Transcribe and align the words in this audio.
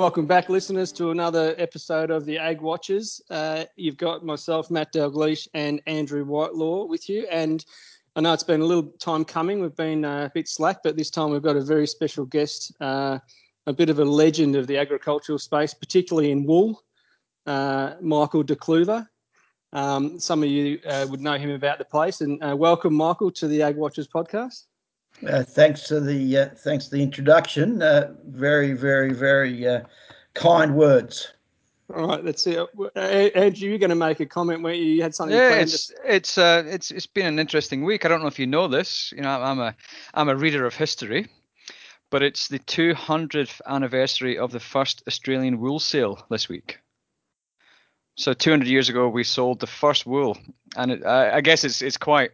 welcome 0.00 0.24
back, 0.24 0.48
listeners, 0.48 0.92
to 0.92 1.10
another 1.10 1.54
episode 1.58 2.10
of 2.10 2.24
the 2.24 2.38
Ag 2.38 2.62
Watchers. 2.62 3.20
Uh, 3.28 3.66
you've 3.76 3.98
got 3.98 4.24
myself, 4.24 4.70
Matt 4.70 4.94
Dalgleish, 4.94 5.46
and 5.52 5.82
Andrew 5.86 6.24
Whitelaw 6.24 6.86
with 6.86 7.06
you. 7.10 7.26
And 7.30 7.62
I 8.16 8.22
know 8.22 8.32
it's 8.32 8.42
been 8.42 8.62
a 8.62 8.64
little 8.64 8.94
time 8.98 9.26
coming. 9.26 9.60
We've 9.60 9.76
been 9.76 10.06
uh, 10.06 10.24
a 10.24 10.30
bit 10.32 10.48
slack, 10.48 10.78
but 10.82 10.96
this 10.96 11.10
time 11.10 11.28
we've 11.28 11.42
got 11.42 11.56
a 11.56 11.60
very 11.60 11.86
special 11.86 12.24
guest, 12.24 12.72
uh, 12.80 13.18
a 13.66 13.74
bit 13.74 13.90
of 13.90 13.98
a 13.98 14.04
legend 14.06 14.56
of 14.56 14.66
the 14.66 14.78
agricultural 14.78 15.38
space, 15.38 15.74
particularly 15.74 16.30
in 16.30 16.46
wool, 16.46 16.82
uh, 17.44 17.96
Michael 18.00 18.42
Decluver. 18.42 19.06
Um, 19.74 20.18
some 20.18 20.42
of 20.42 20.48
you 20.48 20.80
uh, 20.86 21.08
would 21.10 21.20
know 21.20 21.36
him 21.36 21.50
about 21.50 21.76
the 21.76 21.84
place. 21.84 22.22
And 22.22 22.40
welcome, 22.58 22.94
Michael, 22.94 23.30
to 23.32 23.46
the 23.46 23.60
Ag 23.60 23.76
Watchers 23.76 24.08
podcast. 24.08 24.64
Uh, 25.26 25.42
thanks 25.42 25.86
for 25.86 26.00
the 26.00 26.38
uh, 26.38 26.48
thanks 26.56 26.88
for 26.88 26.96
the 26.96 27.02
introduction. 27.02 27.82
Uh, 27.82 28.14
very, 28.26 28.72
very, 28.72 29.12
very 29.12 29.66
uh, 29.66 29.80
kind 30.34 30.74
words. 30.74 31.32
All 31.94 32.06
right, 32.06 32.24
let's 32.24 32.42
see. 32.42 32.56
Andrew, 32.96 33.68
you're 33.68 33.78
going 33.78 33.90
to 33.90 33.96
make 33.96 34.20
a 34.20 34.26
comment 34.26 34.62
where 34.62 34.74
you 34.74 35.02
had 35.02 35.14
something. 35.14 35.36
Yeah, 35.36 35.54
it's 35.54 35.88
to... 35.88 35.94
it's 36.06 36.38
uh, 36.38 36.62
it's 36.66 36.90
it's 36.90 37.06
been 37.06 37.26
an 37.26 37.38
interesting 37.38 37.84
week. 37.84 38.04
I 38.04 38.08
don't 38.08 38.22
know 38.22 38.28
if 38.28 38.38
you 38.38 38.46
know 38.46 38.68
this. 38.68 39.12
You 39.12 39.22
know, 39.22 39.30
I'm 39.42 39.58
a 39.58 39.74
I'm 40.14 40.28
a 40.28 40.36
reader 40.36 40.64
of 40.64 40.74
history, 40.74 41.28
but 42.10 42.22
it's 42.22 42.48
the 42.48 42.60
200th 42.60 43.60
anniversary 43.66 44.38
of 44.38 44.52
the 44.52 44.60
first 44.60 45.02
Australian 45.06 45.58
wool 45.58 45.80
sale 45.80 46.24
this 46.30 46.48
week. 46.48 46.78
So 48.16 48.34
200 48.34 48.68
years 48.68 48.88
ago, 48.88 49.08
we 49.08 49.24
sold 49.24 49.60
the 49.60 49.66
first 49.66 50.06
wool, 50.06 50.38
and 50.76 50.92
it, 50.92 51.04
I, 51.04 51.36
I 51.36 51.40
guess 51.40 51.64
it's 51.64 51.82
it's 51.82 51.96
quite 51.96 52.30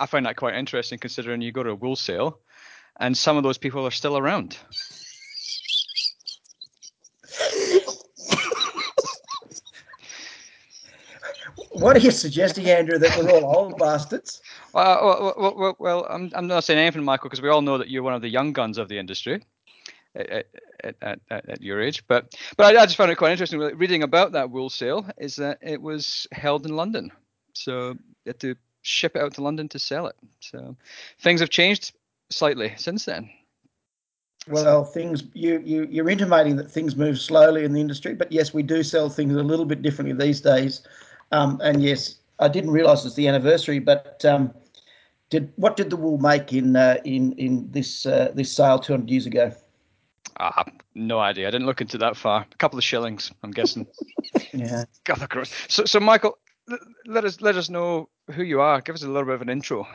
I 0.00 0.06
find 0.06 0.24
that 0.26 0.36
quite 0.36 0.54
interesting 0.54 0.98
considering 0.98 1.42
you 1.42 1.52
go 1.52 1.62
to 1.62 1.70
a 1.70 1.74
wool 1.74 1.94
sale 1.94 2.40
and 2.98 3.16
some 3.16 3.36
of 3.36 3.42
those 3.42 3.58
people 3.58 3.86
are 3.86 3.90
still 3.90 4.16
around. 4.16 4.56
what 11.72 11.96
are 11.96 12.00
you 12.00 12.10
suggesting, 12.10 12.68
Andrew, 12.68 12.98
that 12.98 13.16
we're 13.16 13.30
all 13.30 13.56
old 13.56 13.78
bastards? 13.78 14.40
Well, 14.72 15.34
well, 15.36 15.54
well, 15.56 15.76
well 15.78 16.06
I'm, 16.08 16.30
I'm 16.34 16.46
not 16.46 16.64
saying 16.64 16.78
anything, 16.78 17.04
Michael, 17.04 17.28
because 17.28 17.42
we 17.42 17.50
all 17.50 17.62
know 17.62 17.76
that 17.76 17.90
you're 17.90 18.02
one 18.02 18.14
of 18.14 18.22
the 18.22 18.28
young 18.28 18.54
guns 18.54 18.78
of 18.78 18.88
the 18.88 18.98
industry 18.98 19.42
at, 20.14 20.46
at, 20.82 20.96
at, 21.02 21.20
at 21.30 21.60
your 21.60 21.80
age. 21.82 22.06
But 22.06 22.34
but 22.56 22.74
I, 22.74 22.82
I, 22.82 22.86
just 22.86 22.96
found 22.96 23.10
it 23.10 23.16
quite 23.16 23.32
interesting 23.32 23.60
reading 23.60 24.02
about 24.02 24.32
that 24.32 24.50
wool 24.50 24.70
sale 24.70 25.06
is 25.18 25.36
that 25.36 25.58
it 25.60 25.80
was 25.80 26.26
held 26.32 26.64
in 26.64 26.74
London. 26.74 27.12
So 27.52 27.90
you 28.24 28.28
had 28.28 28.40
to 28.40 28.56
ship 28.82 29.16
it 29.16 29.22
out 29.22 29.34
to 29.34 29.42
London 29.42 29.68
to 29.68 29.78
sell 29.78 30.06
it. 30.06 30.16
So 30.40 30.76
things 31.20 31.40
have 31.40 31.50
changed 31.50 31.92
slightly 32.30 32.72
since 32.76 33.04
then. 33.04 33.30
Well, 34.48 34.84
things 34.84 35.24
you 35.34 35.62
you 35.64 35.86
you're 35.90 36.08
intimating 36.08 36.56
that 36.56 36.70
things 36.70 36.96
move 36.96 37.20
slowly 37.20 37.64
in 37.64 37.72
the 37.72 37.80
industry, 37.80 38.14
but 38.14 38.32
yes, 38.32 38.54
we 38.54 38.62
do 38.62 38.82
sell 38.82 39.10
things 39.10 39.34
a 39.34 39.42
little 39.42 39.66
bit 39.66 39.82
differently 39.82 40.14
these 40.14 40.40
days. 40.40 40.82
Um, 41.30 41.60
and 41.62 41.82
yes, 41.82 42.16
I 42.38 42.48
didn't 42.48 42.70
realise 42.70 43.04
it's 43.04 43.14
the 43.14 43.28
anniversary, 43.28 43.78
but 43.78 44.24
um, 44.24 44.52
did 45.28 45.52
what 45.56 45.76
did 45.76 45.90
the 45.90 45.96
wool 45.96 46.18
make 46.18 46.52
in 46.52 46.74
uh, 46.74 46.96
in 47.04 47.32
in 47.34 47.70
this 47.70 48.06
uh, 48.06 48.32
this 48.34 48.50
sale 48.50 48.78
200 48.78 49.10
years 49.10 49.26
ago? 49.26 49.52
Ah, 50.38 50.64
no 50.94 51.18
idea. 51.18 51.46
I 51.46 51.50
didn't 51.50 51.66
look 51.66 51.82
into 51.82 51.98
that 51.98 52.16
far. 52.16 52.46
A 52.50 52.56
couple 52.56 52.78
of 52.78 52.84
shillings, 52.84 53.30
I'm 53.42 53.50
guessing. 53.50 53.86
yeah. 54.54 54.84
God, 55.04 55.46
So, 55.68 55.84
so 55.84 56.00
Michael, 56.00 56.38
let 57.06 57.24
us 57.24 57.40
let 57.40 57.56
us 57.56 57.68
know 57.68 58.08
who 58.32 58.42
you 58.42 58.60
are. 58.60 58.80
Give 58.80 58.94
us 58.94 59.02
a 59.02 59.08
little 59.08 59.26
bit 59.26 59.34
of 59.34 59.42
an 59.42 59.48
intro. 59.48 59.86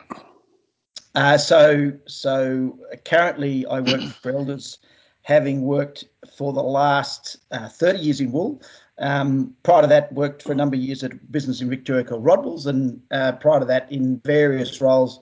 Uh, 1.14 1.38
so, 1.38 1.92
so 2.06 2.78
currently 3.06 3.64
I 3.66 3.80
work 3.80 4.02
for 4.20 4.32
Elders, 4.32 4.78
having 5.22 5.62
worked 5.62 6.04
for 6.36 6.52
the 6.52 6.62
last 6.62 7.38
uh, 7.52 7.70
30 7.70 7.98
years 8.00 8.20
in 8.20 8.32
wool. 8.32 8.60
Um, 8.98 9.54
prior 9.62 9.80
to 9.80 9.88
that, 9.88 10.12
worked 10.12 10.42
for 10.42 10.52
a 10.52 10.54
number 10.54 10.76
of 10.76 10.82
years 10.82 11.02
at 11.02 11.12
a 11.12 11.16
business 11.16 11.62
in 11.62 11.70
Victoria 11.70 12.04
called 12.04 12.24
Rodwells, 12.24 12.66
and 12.66 13.00
uh, 13.10 13.32
prior 13.32 13.60
to 13.60 13.66
that, 13.66 13.90
in 13.90 14.20
various 14.24 14.80
roles 14.80 15.20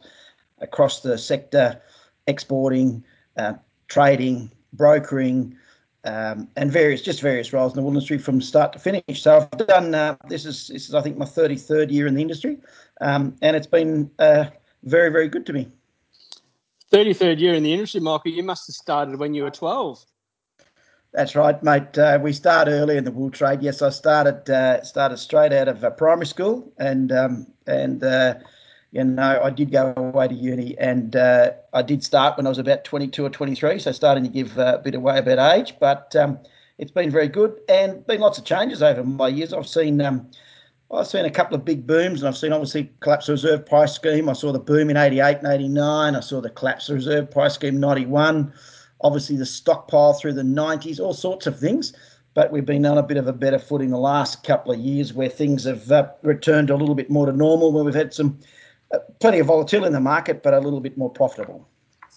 across 0.58 1.00
the 1.00 1.16
sector, 1.16 1.80
exporting, 2.26 3.04
uh, 3.36 3.54
trading, 3.86 4.50
brokering, 4.72 5.56
um, 6.04 6.48
and 6.56 6.70
various 6.70 7.02
just 7.02 7.20
various 7.20 7.52
roles 7.52 7.72
in 7.72 7.76
the 7.76 7.82
wool 7.82 7.92
industry 7.92 8.18
from 8.18 8.40
start 8.40 8.72
to 8.74 8.78
finish. 8.78 9.22
So 9.22 9.48
I've 9.52 9.66
done 9.66 9.94
uh, 9.94 10.16
this 10.28 10.44
is 10.44 10.68
this 10.68 10.88
is 10.88 10.94
I 10.94 11.00
think 11.02 11.16
my 11.16 11.24
33rd 11.24 11.90
year 11.90 12.06
in 12.06 12.14
the 12.14 12.22
industry, 12.22 12.58
um, 13.00 13.36
and 13.42 13.56
it's 13.56 13.66
been 13.66 14.10
uh, 14.18 14.46
very 14.82 15.10
very 15.10 15.28
good 15.28 15.46
to 15.46 15.52
me. 15.52 15.68
33rd 16.92 17.40
year 17.40 17.54
in 17.54 17.62
the 17.62 17.72
industry, 17.72 18.00
Michael. 18.00 18.32
You 18.32 18.42
must 18.42 18.68
have 18.68 18.74
started 18.74 19.18
when 19.18 19.34
you 19.34 19.42
were 19.42 19.50
12. 19.50 20.04
That's 21.12 21.36
right, 21.36 21.60
mate. 21.62 21.96
Uh, 21.96 22.18
we 22.20 22.32
start 22.32 22.66
early 22.68 22.96
in 22.96 23.04
the 23.04 23.12
wool 23.12 23.30
trade. 23.30 23.62
Yes, 23.62 23.82
I 23.82 23.90
started 23.90 24.50
uh, 24.50 24.82
started 24.82 25.18
straight 25.18 25.52
out 25.52 25.68
of 25.68 25.84
uh, 25.84 25.90
primary 25.90 26.26
school, 26.26 26.72
and 26.78 27.12
um, 27.12 27.46
and 27.66 28.02
uh, 28.02 28.34
you 28.94 29.02
know, 29.02 29.40
I 29.42 29.50
did 29.50 29.72
go 29.72 29.92
away 29.96 30.28
to 30.28 30.34
uni 30.34 30.78
and 30.78 31.16
uh, 31.16 31.50
I 31.72 31.82
did 31.82 32.04
start 32.04 32.36
when 32.36 32.46
I 32.46 32.48
was 32.48 32.58
about 32.58 32.84
22 32.84 33.24
or 33.24 33.28
23, 33.28 33.80
so 33.80 33.90
starting 33.90 34.22
to 34.22 34.30
give 34.30 34.56
a 34.56 34.80
bit 34.84 34.94
away 34.94 35.18
about 35.18 35.56
age, 35.56 35.74
but 35.80 36.14
um, 36.14 36.38
it's 36.78 36.92
been 36.92 37.10
very 37.10 37.26
good 37.26 37.58
and 37.68 38.06
been 38.06 38.20
lots 38.20 38.38
of 38.38 38.44
changes 38.44 38.84
over 38.84 39.02
my 39.02 39.26
years. 39.26 39.52
I've 39.52 39.66
seen 39.66 40.00
um, 40.00 40.30
I've 40.92 41.08
seen 41.08 41.24
a 41.24 41.30
couple 41.30 41.56
of 41.56 41.64
big 41.64 41.88
booms 41.88 42.20
and 42.20 42.28
I've 42.28 42.36
seen 42.36 42.52
obviously 42.52 42.92
collapse 43.00 43.26
the 43.26 43.32
reserve 43.32 43.66
price 43.66 43.92
scheme. 43.94 44.28
I 44.28 44.32
saw 44.32 44.52
the 44.52 44.60
boom 44.60 44.90
in 44.90 44.96
88 44.96 45.38
and 45.38 45.48
89. 45.48 46.14
I 46.14 46.20
saw 46.20 46.40
the 46.40 46.50
collapse 46.50 46.86
the 46.86 46.94
reserve 46.94 47.32
price 47.32 47.54
scheme 47.54 47.80
91. 47.80 48.52
Obviously 49.00 49.36
the 49.36 49.44
stockpile 49.44 50.12
through 50.12 50.34
the 50.34 50.42
90s, 50.42 51.00
all 51.00 51.14
sorts 51.14 51.48
of 51.48 51.58
things. 51.58 51.94
But 52.34 52.52
we've 52.52 52.64
been 52.64 52.86
on 52.86 52.98
a 52.98 53.02
bit 53.02 53.16
of 53.16 53.26
a 53.26 53.32
better 53.32 53.58
footing 53.58 53.90
the 53.90 53.98
last 53.98 54.44
couple 54.44 54.70
of 54.70 54.78
years 54.78 55.12
where 55.12 55.28
things 55.28 55.64
have 55.64 55.90
uh, 55.90 56.10
returned 56.22 56.70
a 56.70 56.76
little 56.76 56.94
bit 56.94 57.10
more 57.10 57.26
to 57.26 57.32
normal, 57.32 57.72
where 57.72 57.82
we've 57.82 57.92
had 57.92 58.14
some 58.14 58.38
plenty 59.20 59.38
of 59.38 59.46
volatility 59.46 59.86
in 59.86 59.92
the 59.92 60.00
market, 60.00 60.42
but 60.42 60.54
a 60.54 60.58
little 60.58 60.80
bit 60.80 60.96
more 60.96 61.10
profitable. 61.10 61.68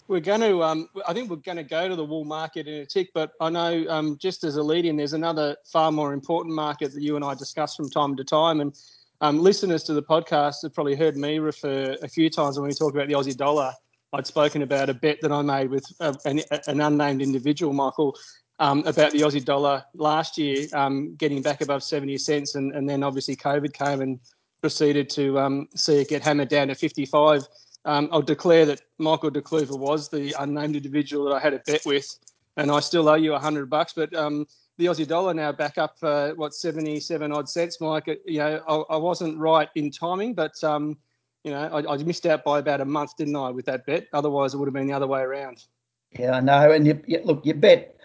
We're 0.07 0.21
going 0.21 0.41
to, 0.41 0.63
um, 0.63 0.89
I 1.05 1.13
think 1.13 1.29
we're 1.29 1.37
going 1.37 1.57
to 1.57 1.63
go 1.63 1.89
to 1.89 1.95
the 1.95 2.05
wool 2.05 2.23
market 2.23 2.67
in 2.67 2.81
a 2.81 2.85
tick, 2.85 3.09
but 3.13 3.33
I 3.41 3.49
know 3.49 3.85
um, 3.89 4.17
just 4.17 4.45
as 4.45 4.55
a 4.55 4.63
lead 4.63 4.85
in, 4.85 4.95
there's 4.95 5.13
another 5.13 5.57
far 5.65 5.91
more 5.91 6.13
important 6.13 6.55
market 6.55 6.93
that 6.93 7.01
you 7.01 7.17
and 7.17 7.25
I 7.25 7.33
discuss 7.33 7.75
from 7.75 7.89
time 7.89 8.15
to 8.15 8.23
time. 8.23 8.61
And 8.61 8.73
um, 9.19 9.39
listeners 9.39 9.83
to 9.83 9.93
the 9.93 10.03
podcast 10.03 10.61
have 10.63 10.73
probably 10.73 10.95
heard 10.95 11.17
me 11.17 11.39
refer 11.39 11.97
a 12.01 12.07
few 12.07 12.29
times 12.29 12.57
when 12.57 12.67
we 12.67 12.73
talk 12.73 12.93
about 12.93 13.07
the 13.07 13.15
Aussie 13.15 13.35
dollar. 13.35 13.73
I'd 14.13 14.27
spoken 14.27 14.61
about 14.61 14.89
a 14.89 14.93
bet 14.93 15.19
that 15.21 15.31
I 15.33 15.41
made 15.41 15.69
with 15.69 15.85
a, 15.99 16.15
an, 16.23 16.41
an, 16.67 16.79
unnamed 16.79 17.21
individual, 17.21 17.73
Michael, 17.73 18.15
um, 18.59 18.85
about 18.85 19.11
the 19.11 19.19
Aussie 19.19 19.43
dollar 19.43 19.83
last 19.93 20.37
year 20.37 20.67
um, 20.73 21.15
getting 21.15 21.41
back 21.41 21.59
above 21.59 21.83
70 21.83 22.17
cents. 22.17 22.55
And, 22.55 22.73
and 22.73 22.89
then 22.89 23.03
obviously 23.03 23.35
COVID 23.35 23.73
came 23.73 23.99
and 23.99 24.19
proceeded 24.61 25.09
to 25.11 25.39
um, 25.39 25.67
see 25.75 26.01
it 26.01 26.09
get 26.09 26.23
hammered 26.23 26.49
down 26.49 26.67
to 26.67 26.75
55. 26.75 27.47
Um, 27.85 28.09
I'll 28.11 28.21
declare 28.21 28.65
that 28.65 28.81
Michael 28.97 29.31
Decluver 29.31 29.77
was 29.77 30.09
the 30.09 30.35
unnamed 30.39 30.75
individual 30.75 31.25
that 31.25 31.35
I 31.35 31.39
had 31.39 31.53
a 31.53 31.59
bet 31.59 31.85
with, 31.85 32.17
and 32.57 32.69
I 32.69 32.79
still 32.81 33.07
owe 33.07 33.15
you 33.15 33.33
a 33.33 33.39
hundred 33.39 33.69
bucks. 33.69 33.93
But 33.93 34.13
um, 34.13 34.45
the 34.77 34.85
Aussie 34.85 35.07
dollar 35.07 35.33
now 35.33 35.51
back 35.51 35.77
up, 35.77 35.95
uh, 36.03 36.31
what 36.31 36.53
77 36.53 37.31
odd 37.31 37.49
cents, 37.49 37.79
Mike. 37.79 38.07
You 38.25 38.39
know, 38.39 38.61
I, 38.67 38.95
I 38.95 38.97
wasn't 38.97 39.37
right 39.37 39.69
in 39.75 39.89
timing, 39.89 40.33
but 40.33 40.61
um, 40.63 40.97
you 41.43 41.51
know, 41.51 41.61
I, 41.61 41.93
I, 41.93 41.97
missed 41.97 42.25
out 42.25 42.43
by 42.43 42.59
about 42.59 42.81
a 42.81 42.85
month, 42.85 43.15
didn't 43.17 43.35
I, 43.35 43.49
with 43.51 43.65
that 43.67 43.85
bet? 43.85 44.07
Otherwise, 44.11 44.53
it 44.53 44.57
would 44.57 44.67
have 44.67 44.73
been 44.73 44.87
the 44.87 44.93
other 44.93 45.07
way 45.07 45.21
around. 45.21 45.63
Yeah, 46.11 46.31
I 46.31 46.41
know. 46.41 46.71
And 46.71 46.85
you, 46.85 47.01
you 47.05 47.21
look, 47.23 47.45
you 47.45 47.53
bet. 47.53 47.95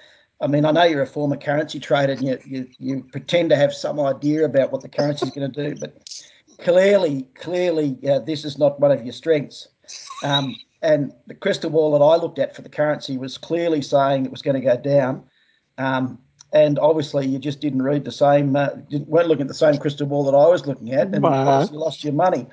I 0.41 0.47
mean, 0.49 0.65
I 0.65 0.73
know 0.73 0.85
you're 0.85 1.03
a 1.03 1.07
former 1.07 1.37
currency 1.37 1.79
trader, 1.79 2.13
and 2.13 2.23
you, 2.23 2.39
you, 2.45 2.69
you 2.79 3.03
pretend 3.13 3.51
to 3.51 3.57
have 3.57 3.73
some 3.73 3.99
idea 4.01 4.45
about 4.45 4.73
what 4.73 4.81
the 4.81 4.89
currency 4.89 5.27
is 5.27 5.33
going 5.33 5.51
to 5.51 5.71
do, 5.71 5.81
but 5.81 6.03
clearly, 6.63 7.29
clearly, 7.35 7.99
uh, 8.09 8.21
this 8.21 8.45
is 8.45 8.59
not 8.59 8.81
one 8.81 8.91
of 8.91 9.03
your 9.05 9.13
strengths. 9.13 9.69
Um, 10.23 10.57
and 10.83 11.13
the 11.27 11.35
crystal 11.35 11.71
ball 11.71 11.93
that 11.93 12.05
I 12.05 12.17
looked 12.17 12.39
at 12.39 12.55
for 12.57 12.63
the 12.63 12.69
currency 12.69 13.17
was 13.17 13.39
clearly 13.39 13.83
saying 13.83 14.25
it 14.25 14.31
was 14.31 14.43
going 14.43 14.61
to 14.61 14.67
go 14.67 14.77
down. 14.77 15.25
Um, 15.79 16.19
and 16.53 16.79
obviously, 16.79 17.27
you 17.27 17.39
just 17.39 17.61
didn't 17.61 17.83
read 17.83 18.05
the 18.05 18.13
same, 18.13 18.57
uh, 18.57 18.71
weren't 19.07 19.29
looking 19.29 19.43
at 19.43 19.49
the 19.49 19.55
same 19.55 19.79
crystal 19.79 20.07
ball 20.07 20.25
that 20.25 20.37
I 20.37 20.49
was 20.49 20.67
looking 20.67 20.93
at, 20.93 21.09
and 21.09 21.23
wow. 21.23 21.63
you 21.63 21.79
lost 21.79 22.05
your 22.05 22.13
money. 22.13 22.47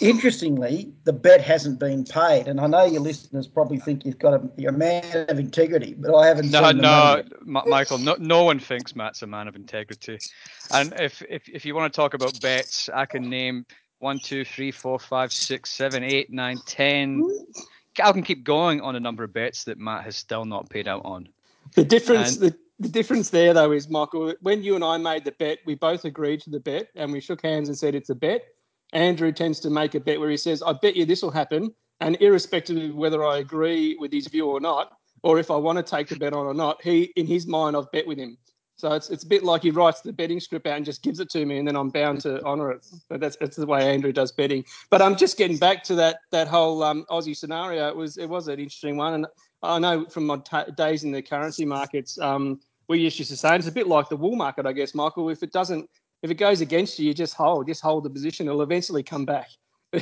Interestingly, 0.00 0.92
the 1.04 1.12
bet 1.12 1.40
hasn't 1.40 1.78
been 1.78 2.04
paid, 2.04 2.46
and 2.46 2.60
I 2.60 2.66
know 2.66 2.84
your 2.84 3.00
listeners 3.00 3.46
probably 3.48 3.78
think 3.78 4.04
you've 4.04 4.18
got 4.18 4.34
a 4.34 4.50
you're 4.56 4.72
a 4.72 4.76
man 4.76 5.26
of 5.28 5.38
integrity, 5.38 5.94
but 5.94 6.14
I 6.14 6.26
haven't. 6.26 6.50
No, 6.50 6.70
no, 6.70 7.22
Michael, 7.44 7.98
no, 7.98 8.16
no 8.18 8.44
one 8.44 8.58
thinks 8.58 8.94
Matt's 8.94 9.22
a 9.22 9.26
man 9.26 9.48
of 9.48 9.56
integrity. 9.56 10.18
And 10.72 10.92
if, 10.98 11.22
if 11.28 11.48
if 11.48 11.64
you 11.64 11.74
want 11.74 11.92
to 11.92 11.96
talk 11.96 12.14
about 12.14 12.40
bets, 12.40 12.88
I 12.92 13.06
can 13.06 13.28
name 13.28 13.66
one, 13.98 14.18
two, 14.18 14.44
three, 14.44 14.70
four, 14.70 14.98
five, 14.98 15.32
six, 15.32 15.70
seven, 15.70 16.02
eight, 16.04 16.32
nine, 16.32 16.58
ten. 16.66 17.22
I 18.02 18.12
can 18.12 18.22
keep 18.22 18.44
going 18.44 18.80
on 18.80 18.96
a 18.96 19.00
number 19.00 19.24
of 19.24 19.32
bets 19.32 19.64
that 19.64 19.78
Matt 19.78 20.04
has 20.04 20.16
still 20.16 20.44
not 20.44 20.70
paid 20.70 20.88
out 20.88 21.02
on. 21.04 21.28
The 21.74 21.84
difference, 21.84 22.36
and, 22.36 22.50
the, 22.50 22.58
the 22.78 22.88
difference 22.88 23.30
there 23.30 23.52
though 23.52 23.72
is 23.72 23.88
Michael. 23.88 24.34
When 24.42 24.62
you 24.62 24.74
and 24.74 24.84
I 24.84 24.96
made 24.98 25.24
the 25.24 25.32
bet, 25.32 25.58
we 25.66 25.74
both 25.74 26.04
agreed 26.04 26.40
to 26.42 26.50
the 26.50 26.60
bet, 26.60 26.88
and 26.94 27.12
we 27.12 27.20
shook 27.20 27.42
hands 27.42 27.68
and 27.68 27.76
said 27.76 27.94
it's 27.94 28.10
a 28.10 28.14
bet 28.14 28.44
Andrew 28.92 29.32
tends 29.32 29.60
to 29.60 29.70
make 29.70 29.94
a 29.94 30.00
bet 30.00 30.20
where 30.20 30.30
he 30.30 30.36
says, 30.36 30.62
I 30.62 30.72
bet 30.72 30.96
you 30.96 31.04
this 31.06 31.22
will 31.22 31.30
happen. 31.30 31.74
And 32.00 32.16
irrespective 32.20 32.76
of 32.76 32.96
whether 32.96 33.24
I 33.24 33.38
agree 33.38 33.96
with 34.00 34.12
his 34.12 34.26
view 34.26 34.46
or 34.46 34.60
not, 34.60 34.92
or 35.22 35.38
if 35.38 35.50
I 35.50 35.56
want 35.56 35.78
to 35.78 35.84
take 35.84 36.08
the 36.08 36.16
bet 36.16 36.32
on 36.32 36.46
or 36.46 36.54
not, 36.54 36.82
he, 36.82 37.12
in 37.16 37.26
his 37.26 37.46
mind, 37.46 37.76
I've 37.76 37.90
bet 37.92 38.06
with 38.06 38.18
him. 38.18 38.36
So 38.76 38.92
it's 38.92 39.10
it's 39.10 39.22
a 39.22 39.26
bit 39.28 39.44
like 39.44 39.62
he 39.62 39.70
writes 39.70 40.00
the 40.00 40.12
betting 40.12 40.40
script 40.40 40.66
out 40.66 40.76
and 40.76 40.84
just 40.84 41.02
gives 41.02 41.20
it 41.20 41.30
to 41.30 41.46
me, 41.46 41.58
and 41.58 41.68
then 41.68 41.76
I'm 41.76 41.90
bound 41.90 42.20
to 42.22 42.42
honour 42.42 42.72
it. 42.72 42.84
But 43.08 43.20
that's 43.20 43.36
that's 43.36 43.56
the 43.56 43.66
way 43.66 43.94
Andrew 43.94 44.12
does 44.12 44.32
betting. 44.32 44.64
But 44.90 45.00
I'm 45.00 45.14
just 45.14 45.38
getting 45.38 45.56
back 45.56 45.84
to 45.84 45.94
that 45.96 46.18
that 46.32 46.48
whole 46.48 46.82
um, 46.82 47.06
Aussie 47.08 47.36
scenario. 47.36 47.86
It 47.88 47.94
was 47.94 48.16
it 48.16 48.28
was 48.28 48.48
an 48.48 48.58
interesting 48.58 48.96
one, 48.96 49.14
and 49.14 49.26
I 49.62 49.78
know 49.78 50.06
from 50.06 50.26
my 50.26 50.38
t- 50.38 50.72
days 50.76 51.04
in 51.04 51.12
the 51.12 51.22
currency 51.22 51.64
markets, 51.64 52.18
um, 52.18 52.58
we 52.88 52.98
used 52.98 53.18
to 53.18 53.24
say 53.24 53.54
it's 53.54 53.68
a 53.68 53.72
bit 53.72 53.86
like 53.86 54.08
the 54.08 54.16
wool 54.16 54.34
market, 54.34 54.66
I 54.66 54.72
guess, 54.72 54.96
Michael. 54.96 55.28
If 55.28 55.44
it 55.44 55.52
doesn't, 55.52 55.88
if 56.22 56.30
it 56.30 56.34
goes 56.34 56.60
against 56.60 56.98
you, 56.98 57.06
you 57.06 57.14
just 57.14 57.34
hold, 57.34 57.66
just 57.66 57.82
hold 57.82 58.04
the 58.04 58.10
position. 58.10 58.46
It'll 58.46 58.62
eventually 58.62 59.02
come 59.02 59.24
back. 59.24 59.48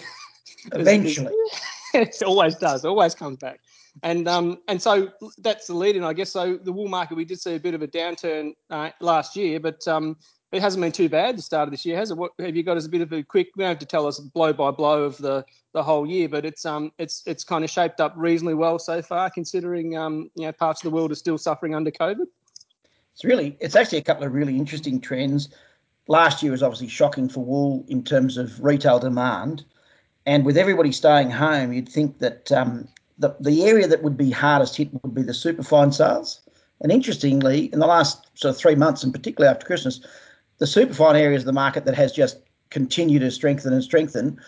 Eventually, 0.73 1.35
it 1.95 2.23
always 2.23 2.57
does. 2.57 2.85
Always 2.85 3.15
comes 3.15 3.39
back. 3.39 3.61
And 4.03 4.29
um 4.29 4.59
and 4.69 4.81
so 4.81 5.09
that's 5.39 5.67
the 5.67 5.75
lead 5.75 5.97
in, 5.97 6.05
I 6.05 6.13
guess. 6.13 6.31
So 6.31 6.57
the 6.57 6.73
wool 6.73 6.89
market, 6.89 7.17
we 7.17 7.25
did 7.25 7.41
see 7.41 7.55
a 7.55 7.61
bit 7.61 7.75
of 7.75 7.83
a 7.83 7.89
downturn 7.89 8.53
uh, 8.71 8.91
last 9.01 9.37
year, 9.37 9.59
but 9.59 9.87
um 9.89 10.17
it 10.53 10.61
hasn't 10.61 10.83
been 10.83 10.93
too 10.93 11.09
bad 11.09 11.39
the 11.39 11.43
start 11.43 11.69
of 11.69 11.71
this 11.71 11.87
year, 11.87 11.97
has 11.97 12.11
it? 12.11 12.17
What 12.17 12.33
have 12.39 12.57
you 12.57 12.63
got 12.63 12.77
as 12.77 12.85
a 12.85 12.89
bit 12.89 13.01
of 13.01 13.13
a 13.13 13.23
quick? 13.23 13.49
You 13.57 13.63
don't 13.63 13.69
have 13.69 13.79
to 13.79 13.87
tell 13.87 14.07
us 14.07 14.19
blow 14.19 14.53
by 14.53 14.71
blow 14.71 15.05
of 15.05 15.17
the 15.19 15.45
the 15.73 15.83
whole 15.83 16.07
year, 16.07 16.29
but 16.29 16.45
it's 16.45 16.65
um 16.67 16.93
it's 16.99 17.23
it's 17.27 17.45
kind 17.45 17.65
of 17.65 17.71
shaped 17.71 18.01
up 18.01 18.15
reasonably 18.17 18.55
well 18.55 18.79
so 18.79 19.03
far, 19.03 19.31
considering 19.31 19.97
um 19.97 20.31
you 20.35 20.47
know 20.47 20.53
parts 20.53 20.85
of 20.85 20.91
the 20.91 20.95
world 20.95 21.11
are 21.11 21.17
still 21.17 21.39
suffering 21.39 21.75
under 21.75 21.91
COVID. 21.91 22.27
It's 23.15 23.25
really 23.25 23.57
it's 23.61 23.77
actually 23.77 23.99
a 23.99 24.03
couple 24.03 24.25
of 24.25 24.35
really 24.35 24.57
interesting 24.57 25.01
trends. 25.01 25.51
Last 26.11 26.43
year 26.43 26.51
was 26.51 26.65
obviously 26.65 26.89
shocking 26.89 27.29
for 27.29 27.45
wool 27.45 27.85
in 27.87 28.03
terms 28.03 28.37
of 28.37 28.61
retail 28.65 28.99
demand, 28.99 29.65
and 30.27 30.45
with 30.45 30.59
everybody 30.59 30.91
staying 30.91 31.31
home, 31.31 31.73
you'd 31.73 31.89
think 31.89 32.19
that 32.19 32.51
um, 32.51 32.89
the 33.17 33.37
the 33.39 33.65
area 33.65 33.87
that 33.87 34.03
would 34.03 34.17
be 34.17 34.33
hardest 34.33 34.77
hit 34.77 34.89
would 35.05 35.15
be 35.15 35.23
the 35.23 35.33
superfine 35.33 35.93
sales. 35.93 36.41
And 36.81 36.91
interestingly, 36.91 37.73
in 37.73 37.79
the 37.79 37.87
last 37.87 38.27
sort 38.35 38.53
of 38.53 38.59
three 38.59 38.75
months, 38.75 39.05
and 39.05 39.15
particularly 39.15 39.55
after 39.55 39.65
Christmas, 39.65 40.01
the 40.59 40.67
superfine 40.67 41.15
areas 41.15 41.43
of 41.43 41.47
the 41.47 41.53
market 41.53 41.85
that 41.85 41.95
has 41.95 42.11
just 42.11 42.39
continued 42.71 43.21
to 43.21 43.31
strengthen 43.31 43.73
and 43.73 43.85
strengthen, 43.85 44.41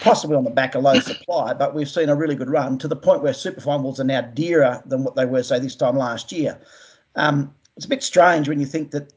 possibly 0.00 0.36
on 0.36 0.44
the 0.44 0.50
back 0.50 0.74
of 0.74 0.84
low 0.84 1.00
supply, 1.00 1.52
but 1.52 1.74
we've 1.74 1.90
seen 1.90 2.08
a 2.08 2.16
really 2.16 2.34
good 2.34 2.48
run 2.48 2.78
to 2.78 2.88
the 2.88 2.96
point 2.96 3.22
where 3.22 3.34
superfine 3.34 3.82
wools 3.82 4.00
are 4.00 4.04
now 4.04 4.22
dearer 4.22 4.82
than 4.86 5.04
what 5.04 5.16
they 5.16 5.26
were, 5.26 5.42
say, 5.42 5.58
this 5.58 5.76
time 5.76 5.98
last 5.98 6.32
year. 6.32 6.58
Um, 7.14 7.54
it's 7.76 7.84
a 7.84 7.90
bit 7.90 8.02
strange 8.02 8.48
when 8.48 8.58
you 8.58 8.64
think 8.64 8.90
that 8.92 9.12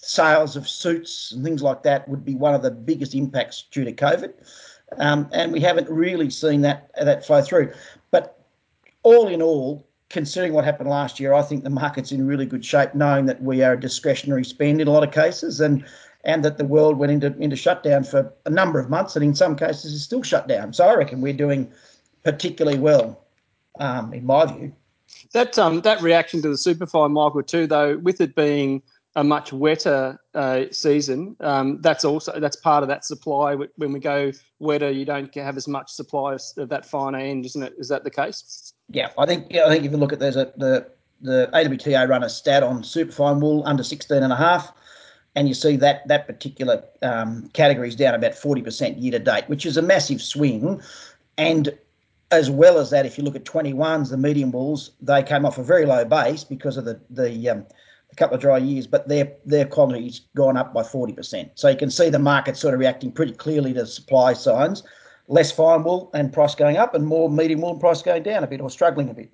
sales 0.00 0.56
of 0.56 0.68
suits 0.68 1.32
and 1.32 1.44
things 1.44 1.62
like 1.62 1.82
that 1.82 2.08
would 2.08 2.24
be 2.24 2.34
one 2.34 2.54
of 2.54 2.62
the 2.62 2.70
biggest 2.70 3.14
impacts 3.14 3.64
due 3.70 3.84
to 3.84 3.92
COVID. 3.92 4.32
Um, 4.98 5.28
and 5.32 5.52
we 5.52 5.60
haven't 5.60 5.88
really 5.90 6.30
seen 6.30 6.62
that 6.62 6.90
that 7.00 7.26
flow 7.26 7.42
through. 7.42 7.72
But 8.10 8.38
all 9.02 9.28
in 9.28 9.42
all, 9.42 9.86
considering 10.08 10.54
what 10.54 10.64
happened 10.64 10.88
last 10.88 11.20
year, 11.20 11.34
I 11.34 11.42
think 11.42 11.62
the 11.62 11.70
market's 11.70 12.12
in 12.12 12.26
really 12.26 12.46
good 12.46 12.64
shape, 12.64 12.94
knowing 12.94 13.26
that 13.26 13.42
we 13.42 13.62
are 13.62 13.74
a 13.74 13.80
discretionary 13.80 14.44
spend 14.44 14.80
in 14.80 14.88
a 14.88 14.90
lot 14.90 15.04
of 15.04 15.12
cases, 15.12 15.60
and 15.60 15.84
and 16.24 16.44
that 16.44 16.58
the 16.58 16.64
world 16.64 16.98
went 16.98 17.12
into 17.12 17.36
into 17.38 17.56
shutdown 17.56 18.04
for 18.04 18.32
a 18.46 18.50
number 18.50 18.78
of 18.78 18.88
months, 18.88 19.14
and 19.14 19.24
in 19.24 19.34
some 19.34 19.56
cases 19.56 19.92
is 19.92 20.02
still 20.02 20.22
shut 20.22 20.48
down. 20.48 20.72
So 20.72 20.86
I 20.86 20.94
reckon 20.94 21.20
we're 21.20 21.32
doing 21.34 21.70
particularly 22.24 22.78
well, 22.78 23.26
um, 23.78 24.12
in 24.14 24.24
my 24.24 24.46
view. 24.46 24.72
That 25.32 25.58
um 25.58 25.82
that 25.82 26.00
reaction 26.00 26.40
to 26.42 26.48
the 26.48 26.58
superfine, 26.58 27.12
Michael, 27.12 27.42
too, 27.42 27.66
though, 27.66 27.98
with 27.98 28.20
it 28.20 28.34
being 28.34 28.82
a 29.16 29.24
much 29.24 29.52
wetter 29.52 30.18
uh, 30.34 30.64
season, 30.70 31.36
um, 31.40 31.80
that's 31.80 32.04
also 32.04 32.38
that's 32.38 32.56
part 32.56 32.82
of 32.82 32.88
that 32.88 33.04
supply. 33.04 33.54
When 33.54 33.92
we 33.92 34.00
go 34.00 34.32
wetter, 34.58 34.90
you 34.90 35.04
don't 35.04 35.34
have 35.34 35.56
as 35.56 35.66
much 35.66 35.90
supply 35.90 36.34
of 36.34 36.68
that 36.68 36.86
finer 36.86 37.18
end, 37.18 37.44
isn't 37.46 37.62
it? 37.62 37.74
Is 37.78 37.88
that 37.88 38.04
the 38.04 38.10
case? 38.10 38.72
Yeah, 38.90 39.10
I 39.18 39.26
think 39.26 39.46
yeah, 39.50 39.66
I 39.66 39.70
think 39.70 39.84
if 39.84 39.90
you 39.90 39.96
look 39.96 40.12
at 40.12 40.18
there's 40.18 40.36
a 40.36 40.52
the 40.56 40.90
the 41.20 41.50
AWTA 41.52 42.08
run 42.08 42.22
a 42.22 42.28
stat 42.28 42.62
on 42.62 42.84
superfine 42.84 43.40
wool 43.40 43.62
under 43.66 43.82
16 43.82 44.22
and 44.22 44.32
a 44.32 44.36
half, 44.36 44.72
and 45.34 45.48
you 45.48 45.54
see 45.54 45.76
that 45.76 46.06
that 46.08 46.26
particular 46.26 46.84
um, 47.02 47.48
category 47.54 47.88
is 47.88 47.96
down 47.96 48.14
about 48.14 48.32
40% 48.32 49.02
year 49.02 49.12
to 49.12 49.18
date, 49.18 49.48
which 49.48 49.66
is 49.66 49.76
a 49.76 49.82
massive 49.82 50.22
swing. 50.22 50.80
And 51.36 51.76
as 52.30 52.50
well 52.50 52.78
as 52.78 52.90
that, 52.90 53.06
if 53.06 53.18
you 53.18 53.24
look 53.24 53.36
at 53.36 53.44
21s, 53.44 54.10
the 54.10 54.16
medium 54.16 54.52
wools, 54.52 54.92
they 55.00 55.22
came 55.22 55.44
off 55.44 55.58
a 55.58 55.62
very 55.62 55.86
low 55.86 56.04
base 56.04 56.44
because 56.44 56.76
of 56.76 56.84
the 56.84 57.00
the 57.10 57.50
um, 57.50 57.66
couple 58.18 58.34
of 58.34 58.40
dry 58.40 58.58
years, 58.58 58.86
but 58.86 59.08
their 59.08 59.32
their 59.44 59.64
quality's 59.64 60.22
gone 60.36 60.56
up 60.56 60.74
by 60.74 60.82
40%. 60.82 61.50
So 61.54 61.68
you 61.68 61.76
can 61.76 61.90
see 61.90 62.10
the 62.10 62.18
market 62.18 62.56
sort 62.56 62.74
of 62.74 62.80
reacting 62.80 63.12
pretty 63.12 63.32
clearly 63.32 63.72
to 63.74 63.86
supply 63.86 64.32
signs 64.32 64.82
less 65.28 65.52
fine 65.52 65.84
wool 65.84 66.10
and 66.14 66.32
price 66.32 66.54
going 66.54 66.76
up, 66.76 66.94
and 66.94 67.06
more 67.06 67.30
medium 67.30 67.60
wool 67.60 67.72
and 67.72 67.80
price 67.80 68.02
going 68.02 68.22
down 68.22 68.42
a 68.42 68.46
bit 68.46 68.60
or 68.60 68.70
struggling 68.70 69.10
a 69.10 69.14
bit. 69.14 69.30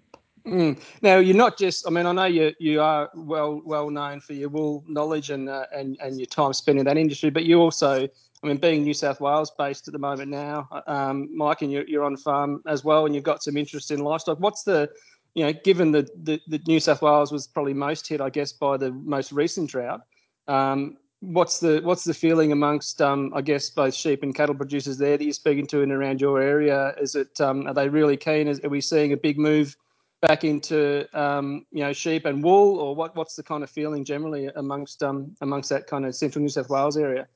Mm. 0.47 0.79
Now 1.01 1.19
you're 1.19 1.37
not 1.37 1.57
just. 1.57 1.87
I 1.87 1.91
mean, 1.91 2.05
I 2.05 2.13
know 2.13 2.27
you 2.27 2.53
you 2.59 2.83
are 2.83 3.09
well 3.15 3.63
well 3.65 3.89
known 3.89 4.21
for 4.21 4.35
your 4.35 4.51
wool 4.51 4.85
knowledge 4.87 5.31
and 5.31 5.49
uh, 5.49 5.67
and 5.75 5.97
and 6.03 6.19
your 6.19 6.27
time 6.27 6.53
spent 6.53 6.79
in 6.79 6.85
that 6.85 6.99
industry, 6.99 7.31
but 7.31 7.45
you 7.45 7.61
also, 7.61 8.07
I 8.43 8.47
mean, 8.47 8.59
being 8.59 8.83
New 8.83 8.93
South 8.93 9.21
Wales 9.21 9.51
based 9.57 9.89
at 9.89 9.93
the 9.93 9.99
moment 9.99 10.31
now, 10.31 10.69
um, 10.87 11.35
Mike, 11.35 11.63
and 11.63 11.73
you're, 11.73 11.87
you're 11.87 12.05
on 12.05 12.19
farm 12.19 12.63
as 12.67 12.85
well, 12.85 13.07
and 13.07 13.15
you've 13.15 13.25
got 13.25 13.43
some 13.43 13.57
interest 13.57 13.91
in 13.91 14.01
livestock. 14.01 14.39
What's 14.39 14.65
the, 14.65 14.91
you 15.35 15.45
know, 15.45 15.53
given 15.65 15.93
that 15.93 16.25
the, 16.25 16.41
the 16.47 16.61
New 16.67 16.81
South 16.81 17.03
Wales 17.03 17.33
was 17.33 17.47
probably 17.47 17.75
most 17.75 18.07
hit, 18.07 18.21
I 18.21 18.31
guess, 18.31 18.53
by 18.53 18.77
the 18.77 18.93
most 18.93 19.33
recent 19.33 19.71
drought. 19.71 20.03
Um, 20.47 20.97
what's 21.21 21.59
the 21.59 21.81
what's 21.83 22.05
the 22.05 22.15
feeling 22.15 22.53
amongst 22.53 23.01
um, 23.01 23.33
I 23.35 23.41
guess 23.41 23.71
both 23.71 23.95
sheep 23.95 24.23
and 24.23 24.35
cattle 24.35 24.55
producers 24.55 24.99
there 24.99 25.17
that 25.17 25.25
you're 25.25 25.33
speaking 25.33 25.67
to 25.69 25.83
and 25.83 25.91
around 25.91 26.21
your 26.21 26.41
area? 26.41 26.95
Is 27.01 27.15
it 27.15 27.41
um, 27.41 27.67
are 27.67 27.75
they 27.75 27.89
really 27.89 28.17
keen? 28.17 28.49
Is, 28.49 28.61
are 28.65 28.69
we 28.69 28.81
seeing 28.81 29.13
a 29.13 29.17
big 29.17 29.39
move 29.39 29.77
back 30.23 30.45
into 30.45 31.07
um, 31.19 31.67
you 31.73 31.83
know 31.83 31.93
sheep 31.93 32.27
and 32.27 32.43
wool, 32.43 32.79
or 32.79 32.95
what? 32.95 33.17
What's 33.17 33.35
the 33.35 33.43
kind 33.43 33.65
of 33.65 33.71
feeling 33.71 34.05
generally 34.05 34.47
amongst 34.57 35.03
um, 35.03 35.35
amongst 35.41 35.69
that 35.71 35.87
kind 35.87 36.07
of 36.07 36.15
central 36.15 36.43
New 36.43 36.49
South 36.49 36.69
Wales 36.71 36.97
area? 36.97 37.27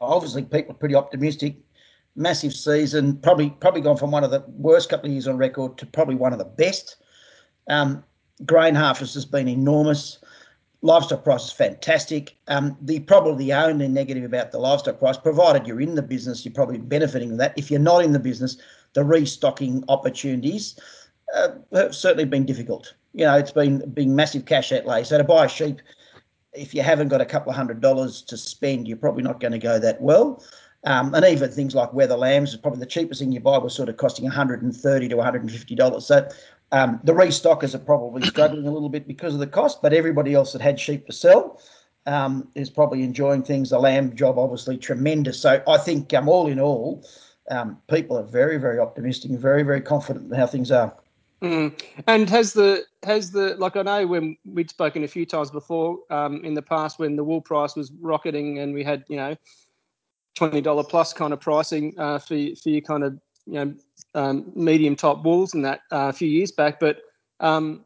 Obviously, 0.00 0.42
people 0.42 0.72
are 0.72 0.78
pretty 0.78 0.94
optimistic. 0.94 1.56
Massive 2.16 2.52
season, 2.52 3.16
probably 3.18 3.50
probably 3.50 3.80
gone 3.80 3.96
from 3.96 4.10
one 4.10 4.24
of 4.24 4.32
the 4.32 4.44
worst 4.48 4.90
couple 4.90 5.06
of 5.06 5.12
years 5.12 5.28
on 5.28 5.36
record 5.36 5.78
to 5.78 5.86
probably 5.86 6.16
one 6.16 6.32
of 6.32 6.38
the 6.38 6.44
best. 6.44 6.96
Um, 7.68 8.04
grain 8.46 8.74
harvest 8.74 9.14
has 9.14 9.24
been 9.24 9.48
enormous 9.48 10.18
livestock 10.82 11.24
price 11.24 11.46
is 11.46 11.52
fantastic. 11.52 12.36
Um, 12.46 12.76
the 12.80 13.00
probably 13.00 13.46
the 13.46 13.52
only 13.54 13.88
negative 13.88 14.24
about 14.24 14.52
the 14.52 14.58
livestock 14.58 14.98
price, 14.98 15.16
provided 15.16 15.66
you're 15.66 15.80
in 15.80 15.94
the 15.94 16.02
business, 16.02 16.44
you're 16.44 16.54
probably 16.54 16.78
benefiting 16.78 17.30
from 17.30 17.38
that. 17.38 17.54
If 17.56 17.70
you're 17.70 17.80
not 17.80 18.04
in 18.04 18.12
the 18.12 18.18
business, 18.18 18.58
the 18.94 19.04
restocking 19.04 19.84
opportunities 19.88 20.78
uh, 21.34 21.48
have 21.72 21.94
certainly 21.94 22.24
been 22.24 22.46
difficult. 22.46 22.94
You 23.12 23.24
know, 23.24 23.36
it's 23.36 23.52
been 23.52 23.90
been 23.90 24.14
massive 24.14 24.44
cash 24.44 24.72
outlay. 24.72 25.04
So 25.04 25.18
to 25.18 25.24
buy 25.24 25.46
a 25.46 25.48
sheep, 25.48 25.80
if 26.52 26.74
you 26.74 26.82
haven't 26.82 27.08
got 27.08 27.20
a 27.20 27.26
couple 27.26 27.50
of 27.50 27.56
hundred 27.56 27.80
dollars 27.80 28.22
to 28.22 28.36
spend, 28.36 28.86
you're 28.86 28.96
probably 28.96 29.22
not 29.22 29.40
going 29.40 29.52
to 29.52 29.58
go 29.58 29.78
that 29.78 30.00
well. 30.00 30.42
Um, 30.84 31.12
and 31.12 31.24
even 31.24 31.50
things 31.50 31.74
like 31.74 31.92
wether 31.92 32.16
lambs 32.16 32.50
is 32.50 32.56
probably 32.56 32.78
the 32.78 32.86
cheapest 32.86 33.20
thing 33.20 33.32
you 33.32 33.40
buy 33.40 33.58
was 33.58 33.74
sort 33.74 33.88
of 33.88 33.96
costing 33.96 34.24
130 34.24 35.08
to 35.08 35.16
150 35.16 35.74
dollars. 35.74 36.06
So 36.06 36.28
um, 36.72 37.00
the 37.04 37.12
restockers 37.12 37.74
are 37.74 37.78
probably 37.78 38.26
struggling 38.26 38.66
a 38.66 38.70
little 38.70 38.88
bit 38.88 39.06
because 39.06 39.34
of 39.34 39.40
the 39.40 39.46
cost, 39.46 39.80
but 39.80 39.92
everybody 39.92 40.34
else 40.34 40.52
that 40.52 40.62
had 40.62 40.78
sheep 40.78 41.06
to 41.06 41.12
sell 41.12 41.60
um, 42.06 42.48
is 42.54 42.70
probably 42.70 43.02
enjoying 43.02 43.42
things. 43.42 43.70
The 43.70 43.78
lamb 43.78 44.14
job, 44.14 44.38
obviously, 44.38 44.76
tremendous. 44.76 45.40
So 45.40 45.62
I 45.66 45.78
think, 45.78 46.12
um, 46.14 46.28
all 46.28 46.46
in 46.46 46.60
all, 46.60 47.04
um, 47.50 47.78
people 47.88 48.18
are 48.18 48.24
very, 48.24 48.58
very 48.58 48.78
optimistic 48.78 49.30
and 49.30 49.40
very, 49.40 49.62
very 49.62 49.80
confident 49.80 50.30
in 50.30 50.38
how 50.38 50.46
things 50.46 50.70
are. 50.70 50.94
Mm. 51.42 51.80
And 52.06 52.28
has 52.30 52.52
the 52.52 52.84
has 53.04 53.30
the 53.30 53.54
like 53.58 53.76
I 53.76 53.82
know 53.82 54.06
when 54.08 54.36
we'd 54.44 54.70
spoken 54.70 55.04
a 55.04 55.08
few 55.08 55.24
times 55.24 55.52
before 55.52 55.98
um, 56.10 56.44
in 56.44 56.54
the 56.54 56.62
past 56.62 56.98
when 56.98 57.14
the 57.14 57.22
wool 57.22 57.40
price 57.40 57.76
was 57.76 57.92
rocketing 58.00 58.58
and 58.58 58.74
we 58.74 58.82
had 58.82 59.04
you 59.06 59.16
know 59.16 59.36
twenty 60.34 60.60
dollar 60.60 60.82
plus 60.82 61.12
kind 61.12 61.32
of 61.32 61.40
pricing 61.40 61.94
uh, 61.96 62.18
for 62.18 62.36
for 62.60 62.70
your 62.70 62.80
kind 62.80 63.04
of 63.04 63.20
you 63.48 63.64
know 63.64 63.74
um, 64.14 64.52
medium 64.54 64.96
top 64.96 65.24
wools 65.24 65.54
and 65.54 65.64
that 65.64 65.80
uh, 65.92 66.08
a 66.08 66.12
few 66.12 66.28
years 66.28 66.52
back, 66.52 66.78
but 66.78 66.98
um, 67.40 67.84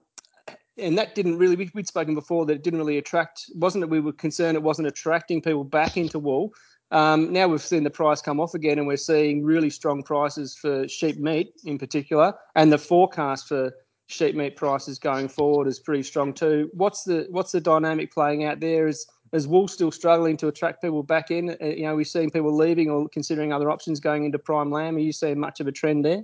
and 0.78 0.97
that 0.99 1.14
didn't 1.14 1.38
really 1.38 1.57
we, 1.57 1.71
would 1.75 1.87
spoken 1.87 2.14
before 2.14 2.47
that 2.47 2.54
it 2.54 2.62
didn't 2.62 2.78
really 2.78 2.99
attract 2.99 3.45
wasn't 3.54 3.81
that 3.81 3.88
we 3.88 4.00
were 4.00 4.12
concerned 4.12 4.57
it 4.57 4.62
wasn't 4.62 4.87
attracting 4.87 5.40
people 5.40 5.64
back 5.64 5.97
into 5.97 6.19
wool. 6.19 6.52
Um, 6.90 7.33
now 7.33 7.49
we've 7.49 7.62
seen 7.62 7.85
the 7.85 7.90
price 7.90 8.21
come 8.21 8.38
off 8.38 8.52
again 8.54 8.78
and 8.78 8.87
we're 8.87 8.99
seeing 8.99 9.42
really 9.42 9.71
strong 9.71 10.02
prices 10.02 10.54
for 10.54 10.87
sheep 10.87 11.19
meat 11.19 11.54
in 11.64 11.78
particular 11.78 12.35
and 12.54 12.71
the 12.71 12.76
forecast 12.76 13.49
for 13.49 13.73
sheep 14.09 14.35
meat 14.37 14.57
prices 14.57 14.99
going 14.99 15.28
forward 15.28 15.66
is 15.66 15.81
pretty 15.81 16.02
strong 16.02 16.35
too. 16.35 16.71
What's 16.75 17.04
the 17.04 17.26
what's 17.31 17.52
the 17.52 17.61
dynamic 17.61 18.12
playing 18.12 18.45
out 18.45 18.61
there 18.61 18.87
is 18.88 19.07
is 19.33 19.49
wool 19.49 19.69
still 19.69 19.91
struggling 19.91 20.37
to 20.39 20.49
attract 20.49 20.83
people 20.83 21.03
back 21.03 21.31
in? 21.31 21.57
Uh, 21.61 21.67
you 21.67 21.83
know, 21.83 21.95
we've 21.95 22.07
seen 22.07 22.31
people 22.31 22.55
leaving 22.55 22.91
or 22.91 23.09
considering 23.09 23.53
other 23.53 23.71
options 23.71 24.01
going 24.01 24.25
into 24.25 24.39
prime 24.39 24.71
lamb. 24.71 24.97
Are 24.97 25.01
you 25.01 25.12
seeing 25.12 25.39
much 25.39 25.61
of 25.61 25.67
a 25.67 25.73
trend 25.73 26.05
there? 26.05 26.23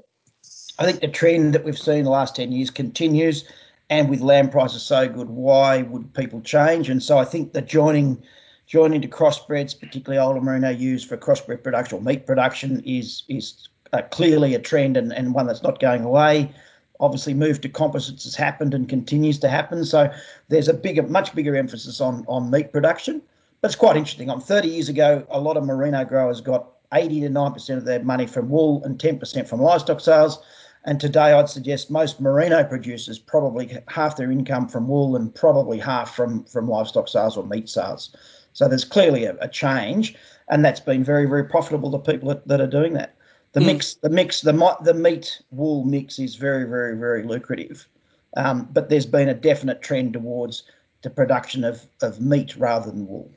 I 0.78 0.84
think 0.84 1.00
the 1.00 1.08
trend 1.08 1.54
that 1.54 1.64
we've 1.64 1.78
seen 1.78 2.04
the 2.04 2.10
last 2.10 2.36
10 2.36 2.52
years 2.52 2.70
continues. 2.70 3.44
And 3.90 4.10
with 4.10 4.20
lamb 4.20 4.50
prices 4.50 4.82
so 4.82 5.08
good, 5.08 5.30
why 5.30 5.82
would 5.82 6.12
people 6.12 6.42
change? 6.42 6.90
And 6.90 7.02
so 7.02 7.18
I 7.18 7.24
think 7.24 7.52
the 7.52 7.62
joining 7.62 8.22
joining 8.66 9.00
to 9.00 9.08
crossbreds, 9.08 9.78
particularly 9.78 10.18
older 10.18 10.42
merino 10.42 10.68
used 10.68 11.08
for 11.08 11.16
crossbred 11.16 11.62
production 11.62 11.98
or 11.98 12.02
meat 12.02 12.26
production, 12.26 12.82
is 12.84 13.22
is 13.28 13.68
uh, 13.94 14.02
clearly 14.10 14.54
a 14.54 14.58
trend 14.58 14.98
and, 14.98 15.10
and 15.12 15.32
one 15.32 15.46
that's 15.46 15.62
not 15.62 15.80
going 15.80 16.04
away. 16.04 16.52
Obviously 17.00 17.34
move 17.34 17.60
to 17.60 17.68
composites 17.68 18.24
has 18.24 18.34
happened 18.34 18.74
and 18.74 18.88
continues 18.88 19.38
to 19.38 19.48
happen. 19.48 19.84
So 19.84 20.12
there's 20.48 20.68
a 20.68 20.74
bigger, 20.74 21.02
much 21.02 21.34
bigger 21.34 21.56
emphasis 21.56 22.00
on 22.00 22.24
on 22.28 22.50
meat 22.50 22.72
production. 22.72 23.22
But 23.60 23.68
it's 23.68 23.76
quite 23.76 23.96
interesting. 23.96 24.30
On 24.30 24.40
30 24.40 24.68
years 24.68 24.88
ago, 24.88 25.26
a 25.30 25.40
lot 25.40 25.56
of 25.56 25.64
merino 25.64 26.04
growers 26.04 26.40
got 26.40 26.68
80 26.92 27.22
to 27.22 27.28
9% 27.28 27.76
of 27.76 27.84
their 27.84 28.02
money 28.02 28.26
from 28.26 28.48
wool 28.48 28.82
and 28.84 28.98
10% 28.98 29.48
from 29.48 29.60
livestock 29.60 30.00
sales. 30.00 30.38
And 30.84 31.00
today, 31.00 31.32
I'd 31.32 31.48
suggest 31.48 31.90
most 31.90 32.20
merino 32.20 32.62
producers 32.64 33.18
probably 33.18 33.76
half 33.88 34.16
their 34.16 34.30
income 34.30 34.68
from 34.68 34.88
wool 34.88 35.16
and 35.16 35.34
probably 35.34 35.78
half 35.78 36.14
from, 36.14 36.44
from 36.44 36.68
livestock 36.68 37.08
sales 37.08 37.36
or 37.36 37.44
meat 37.44 37.68
sales. 37.68 38.16
So 38.52 38.68
there's 38.68 38.84
clearly 38.84 39.24
a, 39.24 39.36
a 39.40 39.48
change, 39.48 40.14
and 40.48 40.64
that's 40.64 40.80
been 40.80 41.04
very, 41.04 41.26
very 41.26 41.44
profitable 41.44 41.90
to 41.90 41.98
people 41.98 42.28
that, 42.28 42.46
that 42.46 42.60
are 42.60 42.66
doing 42.66 42.94
that. 42.94 43.14
The 43.58 43.64
mm. 43.64 43.66
mix, 43.66 43.94
the 43.94 44.08
mix, 44.08 44.40
the 44.40 44.76
the 44.82 44.94
meat 44.94 45.42
wool 45.50 45.84
mix 45.84 46.20
is 46.20 46.36
very, 46.36 46.64
very, 46.64 46.96
very 46.96 47.24
lucrative. 47.24 47.88
Um, 48.36 48.68
but 48.72 48.88
there's 48.88 49.06
been 49.06 49.28
a 49.28 49.34
definite 49.34 49.82
trend 49.82 50.12
towards 50.12 50.62
the 51.02 51.10
production 51.10 51.64
of, 51.64 51.84
of 52.00 52.20
meat 52.20 52.56
rather 52.56 52.92
than 52.92 53.08
wool. 53.08 53.28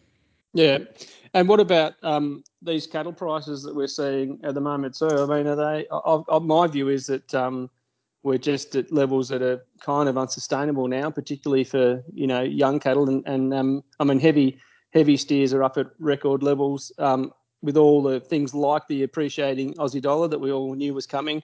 Yeah. 0.53 0.79
And 1.33 1.47
what 1.47 1.59
about 1.59 1.93
um, 2.03 2.43
these 2.61 2.85
cattle 2.85 3.13
prices 3.13 3.63
that 3.63 3.73
we're 3.73 3.87
seeing 3.87 4.39
at 4.43 4.53
the 4.53 4.61
moment, 4.61 4.95
too? 4.95 5.07
I 5.07 5.25
mean, 5.25 5.47
are 5.47 5.55
they? 5.55 5.87
I, 5.91 6.21
I, 6.29 6.39
my 6.39 6.67
view 6.67 6.89
is 6.89 7.07
that 7.07 7.33
um, 7.33 7.71
we're 8.21 8.37
just 8.37 8.75
at 8.75 8.91
levels 8.91 9.29
that 9.29 9.41
are 9.41 9.65
kind 9.79 10.07
of 10.07 10.19
unsustainable 10.19 10.87
now, 10.87 11.09
particularly 11.09 11.63
for 11.63 12.03
you 12.13 12.27
know 12.27 12.41
young 12.43 12.79
cattle, 12.79 13.09
and, 13.09 13.25
and 13.25 13.53
um, 13.55 13.83
I 13.99 14.03
mean 14.03 14.19
heavy 14.19 14.59
heavy 14.93 15.17
steers 15.17 15.51
are 15.51 15.63
up 15.63 15.77
at 15.77 15.87
record 15.97 16.43
levels. 16.43 16.91
Um, 16.99 17.33
with 17.61 17.77
all 17.77 18.01
the 18.01 18.19
things 18.19 18.53
like 18.53 18.87
the 18.87 19.03
appreciating 19.03 19.73
Aussie 19.75 20.01
dollar 20.01 20.27
that 20.27 20.39
we 20.39 20.51
all 20.51 20.73
knew 20.75 20.93
was 20.93 21.05
coming, 21.05 21.43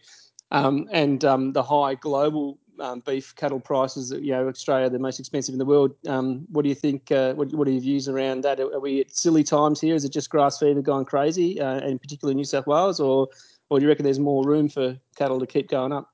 um, 0.51 0.87
and 0.91 1.23
um, 1.25 1.53
the 1.53 1.63
high 1.63 1.95
global 1.95 2.57
um, 2.79 3.01
beef 3.01 3.35
cattle 3.35 3.59
prices. 3.59 4.09
That, 4.09 4.23
you 4.23 4.31
know, 4.31 4.47
Australia 4.47 4.89
the 4.89 4.99
most 4.99 5.19
expensive 5.19 5.53
in 5.53 5.59
the 5.59 5.65
world. 5.65 5.95
Um, 6.07 6.45
what 6.49 6.63
do 6.63 6.69
you 6.69 6.75
think? 6.75 7.11
Uh, 7.11 7.33
what, 7.33 7.53
what, 7.53 7.67
are 7.67 7.71
your 7.71 7.81
views 7.81 8.07
around 8.07 8.41
that? 8.41 8.59
Are, 8.59 8.73
are, 8.73 8.79
we 8.79 9.01
at 9.01 9.11
silly 9.11 9.43
times 9.43 9.81
here? 9.81 9.95
Is 9.95 10.05
it 10.05 10.13
just 10.13 10.29
grass 10.29 10.59
fever 10.59 10.81
going 10.81 11.05
crazy, 11.05 11.59
uh, 11.59 11.79
and 11.79 12.01
particularly 12.01 12.35
New 12.35 12.45
South 12.45 12.67
Wales, 12.67 12.99
or 12.99 13.27
or 13.69 13.79
do 13.79 13.83
you 13.83 13.89
reckon 13.89 14.03
there's 14.03 14.19
more 14.19 14.43
room 14.45 14.69
for 14.69 14.97
cattle 15.15 15.39
to 15.39 15.47
keep 15.47 15.69
going 15.69 15.91
up? 15.91 16.09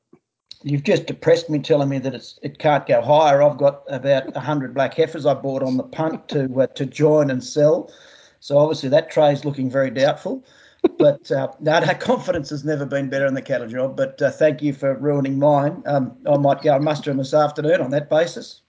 You've 0.66 0.84
just 0.84 1.08
depressed 1.08 1.50
me 1.50 1.60
telling 1.60 1.90
me 1.90 2.00
that 2.00 2.14
it's 2.16 2.40
it 2.42 2.58
can't 2.58 2.86
go 2.86 3.02
higher. 3.02 3.44
I've 3.44 3.58
got 3.58 3.84
about 3.90 4.36
hundred 4.36 4.74
black 4.74 4.96
heifers 4.96 5.26
I 5.26 5.34
bought 5.34 5.64
on 5.64 5.78
the 5.78 5.84
punt 5.84 6.30
to 6.30 6.62
uh, 6.62 6.68
to 6.68 6.86
join 6.86 7.30
and 7.30 7.44
sell. 7.44 7.92
So 8.44 8.58
obviously 8.58 8.90
that 8.90 9.10
trade's 9.10 9.46
looking 9.46 9.70
very 9.70 9.90
doubtful. 9.90 10.44
but 10.98 11.32
uh, 11.32 11.48
no, 11.62 11.80
confidence 11.98 12.50
has 12.50 12.66
never 12.66 12.86
been 12.86 13.10
better 13.10 13.26
in 13.26 13.36
the 13.36 13.42
cattle 13.42 13.70
job. 13.70 13.96
But 13.96 14.22
uh, 14.22 14.32
thank 14.32 14.62
you 14.62 14.74
for 14.74 14.96
ruining 14.96 15.40
mine. 15.40 15.82
Um, 15.86 16.18
I 16.30 16.36
might 16.36 16.62
go 16.62 16.76
and 16.76 16.84
muster 16.84 17.10
him 17.10 17.18
this 17.18 17.34
afternoon 17.34 17.80
on 17.80 17.90
that 17.92 18.10
basis. 18.10 18.60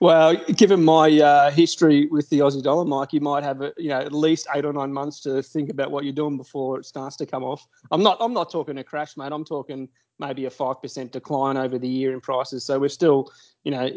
Well, 0.00 0.34
given 0.56 0.82
my 0.82 1.20
uh, 1.20 1.50
history 1.50 2.06
with 2.06 2.28
the 2.30 2.40
Aussie 2.40 2.62
dollar, 2.62 2.84
Mike, 2.84 3.12
you 3.12 3.20
might 3.20 3.44
have 3.44 3.62
you 3.76 3.90
know 3.90 4.00
at 4.00 4.12
least 4.12 4.48
eight 4.54 4.64
or 4.64 4.72
nine 4.72 4.92
months 4.92 5.20
to 5.20 5.40
think 5.42 5.70
about 5.70 5.90
what 5.92 6.04
you're 6.04 6.12
doing 6.12 6.36
before 6.36 6.78
it 6.78 6.84
starts 6.84 7.16
to 7.18 7.26
come 7.26 7.44
off. 7.44 7.68
I'm 7.92 8.02
not 8.02 8.16
I'm 8.20 8.32
not 8.32 8.50
talking 8.50 8.78
a 8.78 8.84
crash, 8.84 9.16
mate. 9.16 9.30
I'm 9.30 9.44
talking 9.44 9.88
maybe 10.18 10.46
a 10.46 10.50
five 10.50 10.82
percent 10.82 11.12
decline 11.12 11.56
over 11.56 11.78
the 11.78 11.88
year 11.88 12.12
in 12.12 12.20
prices. 12.20 12.64
So 12.64 12.78
we're 12.78 12.88
still, 12.88 13.30
you 13.62 13.70
know, 13.70 13.90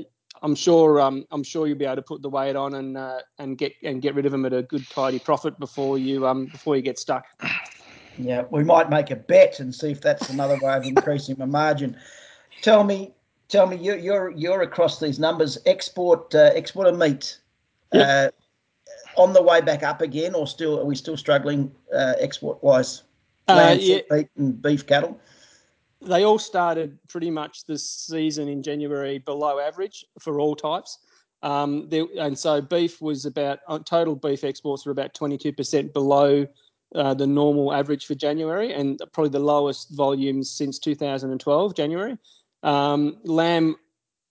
I'm 0.43 0.55
sure 0.55 0.99
um, 0.99 1.25
I'm 1.31 1.41
sure 1.41 1.67
you'll 1.67 1.77
be 1.77 1.85
able 1.85 1.95
to 1.95 2.01
put 2.01 2.21
the 2.21 2.29
weight 2.29 2.57
on 2.57 2.75
and 2.75 2.97
uh, 2.97 3.19
and 3.39 3.57
get 3.57 3.73
and 3.81 4.01
get 4.01 4.13
rid 4.13 4.25
of 4.25 4.33
them 4.33 4.45
at 4.45 4.53
a 4.53 4.61
good 4.61 4.87
tidy 4.89 5.17
profit 5.17 5.57
before 5.57 5.97
you 5.97 6.27
um 6.27 6.47
before 6.47 6.75
you 6.75 6.81
get 6.81 6.99
stuck. 6.99 7.25
Yeah, 8.17 8.43
we 8.51 8.63
might 8.63 8.89
make 8.89 9.09
a 9.09 9.15
bet 9.15 9.61
and 9.61 9.73
see 9.73 9.91
if 9.91 10.01
that's 10.01 10.29
another 10.29 10.59
way 10.61 10.75
of 10.75 10.83
increasing 10.83 11.35
my 11.39 11.45
margin. 11.45 11.97
Tell 12.61 12.83
me, 12.83 13.13
tell 13.47 13.65
me, 13.65 13.77
you're 13.77 13.95
you're 13.95 14.31
you're 14.31 14.61
across 14.61 14.99
these 14.99 15.17
numbers. 15.17 15.57
Export 15.65 16.35
uh, 16.35 16.51
export 16.53 16.87
of 16.87 16.97
meat. 16.97 17.39
Yep. 17.93 18.07
Uh, 18.07 18.31
on 19.15 19.31
the 19.31 19.41
way 19.41 19.61
back 19.61 19.83
up 19.83 20.01
again, 20.01 20.35
or 20.35 20.45
still 20.45 20.79
are 20.79 20.85
we 20.85 20.95
still 20.95 21.15
struggling 21.15 21.71
uh, 21.95 22.15
export 22.19 22.61
wise? 22.61 23.03
Uh, 23.47 23.75
yeah. 23.79 23.99
meat 24.09 24.29
and 24.37 24.61
beef 24.61 24.85
cattle 24.85 25.19
they 26.05 26.23
all 26.23 26.39
started 26.39 26.97
pretty 27.07 27.31
much 27.31 27.65
this 27.65 27.89
season 27.89 28.47
in 28.47 28.61
January 28.61 29.19
below 29.19 29.59
average 29.59 30.05
for 30.19 30.39
all 30.39 30.55
types. 30.55 30.99
Um, 31.41 31.89
there, 31.89 32.05
and 32.17 32.37
so 32.37 32.61
beef 32.61 33.01
was 33.01 33.25
about 33.25 33.59
uh, 33.67 33.79
total 33.79 34.15
beef 34.15 34.43
exports 34.43 34.85
were 34.85 34.91
about 34.91 35.13
22% 35.13 35.91
below 35.91 36.47
uh, 36.95 37.13
the 37.13 37.27
normal 37.27 37.73
average 37.73 38.05
for 38.05 38.15
January, 38.15 38.71
and 38.73 39.01
probably 39.11 39.31
the 39.31 39.39
lowest 39.39 39.89
volumes 39.89 40.49
since 40.49 40.79
2012 40.79 41.75
January. 41.75 42.17
Um, 42.61 43.17
lamb, 43.23 43.75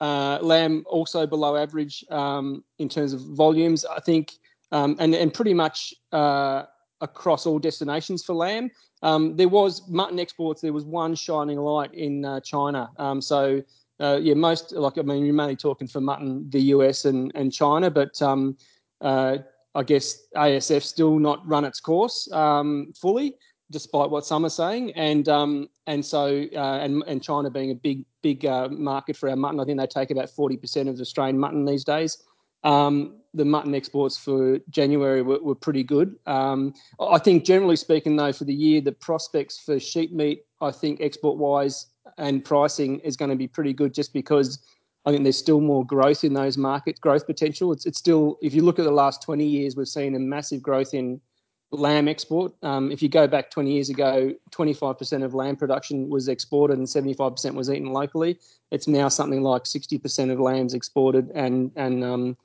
uh, 0.01 0.39
lamb 0.41 0.85
also 0.87 1.27
below 1.27 1.57
average 1.57 2.05
um, 2.11 2.65
in 2.79 2.89
terms 2.89 3.13
of 3.13 3.21
volumes, 3.21 3.85
I 3.85 4.01
think, 4.01 4.33
um, 4.71 4.97
and 4.99 5.15
and 5.15 5.35
pretty 5.35 5.55
much 5.55 5.93
uh, 6.13 6.63
across 7.03 7.45
all 7.45 7.59
destinations 7.59 8.25
for 8.25 8.35
lamb. 8.35 8.71
Um, 9.03 9.37
there 9.37 9.49
was 9.49 9.87
mutton 9.89 10.19
exports. 10.19 10.63
There 10.63 10.73
was 10.73 10.85
one 10.85 11.15
shining 11.15 11.59
light 11.59 11.93
in 11.93 12.25
uh, 12.25 12.41
China. 12.41 12.89
Um, 12.99 13.21
so 13.21 13.63
uh, 14.01 14.19
yeah, 14.23 14.35
most 14.35 14.73
like 14.73 14.97
I 14.99 15.03
mean, 15.03 15.25
you're 15.25 15.35
mainly 15.35 15.57
talking 15.57 15.87
for 15.87 16.01
mutton, 16.01 16.49
the 16.49 16.61
US 16.77 17.05
and 17.05 17.31
and 17.35 17.53
China, 17.53 17.91
but 17.91 18.21
um, 18.23 18.57
uh, 19.01 19.39
I 19.75 19.83
guess 19.83 20.27
ASF 20.37 20.83
still 20.83 21.19
not 21.19 21.47
run 21.47 21.65
its 21.65 21.81
course 21.81 22.31
um, 22.33 22.93
fully, 23.01 23.37
despite 23.71 24.11
what 24.11 24.27
some 24.27 24.45
are 24.45 24.51
saying. 24.51 24.93
And 24.95 25.29
um, 25.29 25.69
and 25.87 26.05
so 26.05 26.47
uh, 26.55 26.79
and 26.79 27.03
and 27.07 27.23
China 27.23 27.51
being 27.51 27.71
a 27.71 27.75
big 27.75 28.05
big 28.23 28.47
uh, 28.47 28.69
market 28.69 29.17
for 29.17 29.29
our 29.29 29.37
mutton, 29.37 29.61
I 29.61 29.65
think 29.65 29.79
they 29.79 29.87
take 29.87 30.11
about 30.11 30.31
forty 30.31 30.57
percent 30.57 30.89
of 30.89 30.99
Australian 31.01 31.39
mutton 31.39 31.65
these 31.65 31.85
days. 31.85 32.23
Um, 32.65 33.22
the 33.35 33.45
mutton 33.45 33.75
exports 33.75 34.17
for 34.17 34.59
January 34.71 35.23
were, 35.23 35.41
were 35.41 35.55
pretty 35.55 35.83
good. 35.83 36.17
Um, 36.27 36.75
I 37.01 37.19
think, 37.19 37.45
generally 37.45 37.77
speaking, 37.77 38.17
though, 38.17 38.33
for 38.33 38.45
the 38.45 38.55
year, 38.55 38.81
the 38.81 38.93
prospects 38.93 39.59
for 39.59 39.81
sheep 39.81 40.13
meat, 40.13 40.45
I 40.61 40.71
think, 40.71 41.01
export 41.01 41.39
wise 41.39 41.87
and 42.19 42.45
pricing 42.45 42.99
is 43.01 43.17
going 43.17 43.31
to 43.31 43.37
be 43.37 43.49
pretty 43.49 43.73
good 43.73 43.95
just 43.95 44.13
because 44.13 44.59
I 45.07 45.11
think 45.11 45.25
there's 45.25 45.39
still 45.39 45.61
more 45.61 45.85
growth 45.85 46.25
in 46.25 46.35
those 46.35 46.57
markets, 46.57 47.01
growth 47.01 47.27
potential. 47.27 47.73
It's, 47.73 47.87
it's 47.87 47.99
still, 47.99 48.39
if 48.43 48.55
you 48.55 48.63
look 48.63 48.79
at 48.79 48.85
the 48.85 48.91
last 48.91 49.23
20 49.23 49.45
years, 49.45 49.77
we've 49.77 49.89
seen 49.89 50.15
a 50.15 50.19
massive 50.19 50.63
growth 50.63 50.95
in 50.95 51.21
lamb 51.73 52.07
export. 52.07 52.53
Um, 52.63 52.93
if 52.93 53.03
you 53.03 53.09
go 53.09 53.27
back 53.27 53.51
20 53.51 53.73
years 53.73 53.89
ago, 53.89 54.35
25% 54.51 55.25
of 55.25 55.35
lamb 55.35 55.57
production 55.57 56.09
was 56.09 56.29
exported 56.29 56.79
and 56.79 56.87
75% 56.87 57.55
was 57.55 57.71
eaten 57.71 57.93
locally. 57.93 58.39
It's 58.71 58.87
now 58.87 59.09
something 59.09 59.43
like 59.43 59.65
60% 59.65 60.31
of 60.31 60.39
lambs 60.39 60.75
exported 60.75 61.31
and 61.35 61.73
and 61.77 62.05
um, 62.05 62.37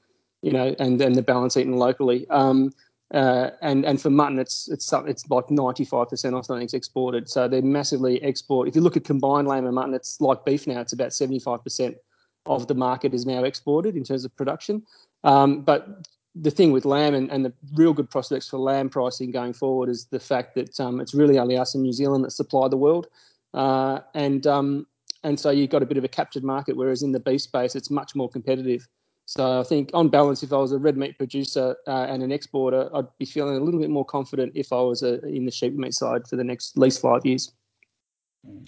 you 0.48 0.54
know, 0.54 0.74
and 0.80 0.98
then 0.98 1.12
the 1.12 1.22
balance 1.22 1.58
eaten 1.58 1.74
locally. 1.74 2.26
Um, 2.30 2.72
uh, 3.14 3.50
and 3.62 3.84
and 3.84 4.02
for 4.02 4.10
mutton, 4.10 4.40
it's 4.40 4.70
it's 4.70 4.94
it's 4.94 5.30
like 5.30 5.52
ninety 5.52 5.84
five 5.84 6.08
percent 6.08 6.36
or 6.36 6.42
something's 6.42 6.74
exported. 6.74 7.30
So 7.30 7.50
they're 7.50 7.62
massively 7.62 8.24
export. 8.24 8.70
If 8.70 8.76
you 8.76 8.82
look 8.82 8.96
at 8.96 9.04
combined 9.04 9.50
lamb 9.50 9.66
and 9.66 9.76
mutton, 9.76 9.94
it's 9.94 10.22
like 10.22 10.46
beef 10.46 10.66
now. 10.66 10.80
It's 10.80 10.94
about 10.94 11.12
seventy 11.14 11.40
five 11.40 11.62
percent 11.66 11.98
of 12.46 12.70
the 12.70 12.76
market 12.76 13.14
is 13.14 13.26
now 13.26 13.44
exported 13.44 13.98
in 13.98 14.06
terms 14.06 14.24
of 14.24 14.34
production. 14.38 14.84
Um, 15.26 15.64
but 15.64 16.08
the 16.34 16.52
thing 16.52 16.72
with 16.72 16.86
lamb 16.86 17.14
and, 17.14 17.30
and 17.30 17.44
the 17.44 17.52
real 17.76 17.92
good 17.92 18.10
prospects 18.10 18.48
for 18.48 18.58
lamb 18.58 18.88
pricing 18.90 19.32
going 19.32 19.52
forward 19.52 19.90
is 19.90 20.06
the 20.06 20.20
fact 20.20 20.56
that 20.56 20.80
um, 20.80 21.02
it's 21.02 21.14
really 21.14 21.40
only 21.40 21.58
us 21.58 21.76
in 21.76 21.82
New 21.82 21.92
Zealand 21.92 22.24
that 22.24 22.32
supply 22.32 22.70
the 22.70 22.78
world, 22.78 23.08
uh, 23.54 24.00
and 24.14 24.48
um, 24.48 24.88
and 25.26 25.38
so 25.38 25.50
you've 25.50 25.72
got 25.72 25.84
a 25.84 25.86
bit 25.86 25.98
of 25.98 26.06
a 26.06 26.14
captured 26.20 26.46
market. 26.46 26.78
Whereas 26.78 27.04
in 27.04 27.12
the 27.12 27.20
beef 27.20 27.42
space, 27.42 27.76
it's 27.76 27.90
much 27.90 28.16
more 28.16 28.30
competitive. 28.30 28.88
So 29.28 29.60
I 29.60 29.64
think 29.64 29.90
on 29.94 30.08
balance, 30.08 30.42
if 30.42 30.54
I 30.54 30.58
was 30.58 30.72
a 30.72 30.78
red 30.78 30.96
meat 30.96 31.18
producer 31.18 31.76
uh, 31.86 32.06
and 32.10 32.24
an 32.24 32.32
exporter, 32.32 32.90
I'd 32.94 33.08
be 33.20 33.26
feeling 33.26 33.58
a 33.58 33.60
little 33.60 33.82
bit 33.82 33.90
more 33.90 34.06
confident 34.06 34.54
if 34.56 34.72
I 34.72 34.80
was 34.80 35.04
a, 35.04 35.22
in 35.28 35.44
the 35.44 35.52
sheep 35.52 35.74
meat 35.74 35.94
side 35.94 36.26
for 36.30 36.38
the 36.38 36.46
next 36.46 36.78
at 36.78 36.82
least 36.82 37.02
five 37.02 37.26
years. 37.26 37.52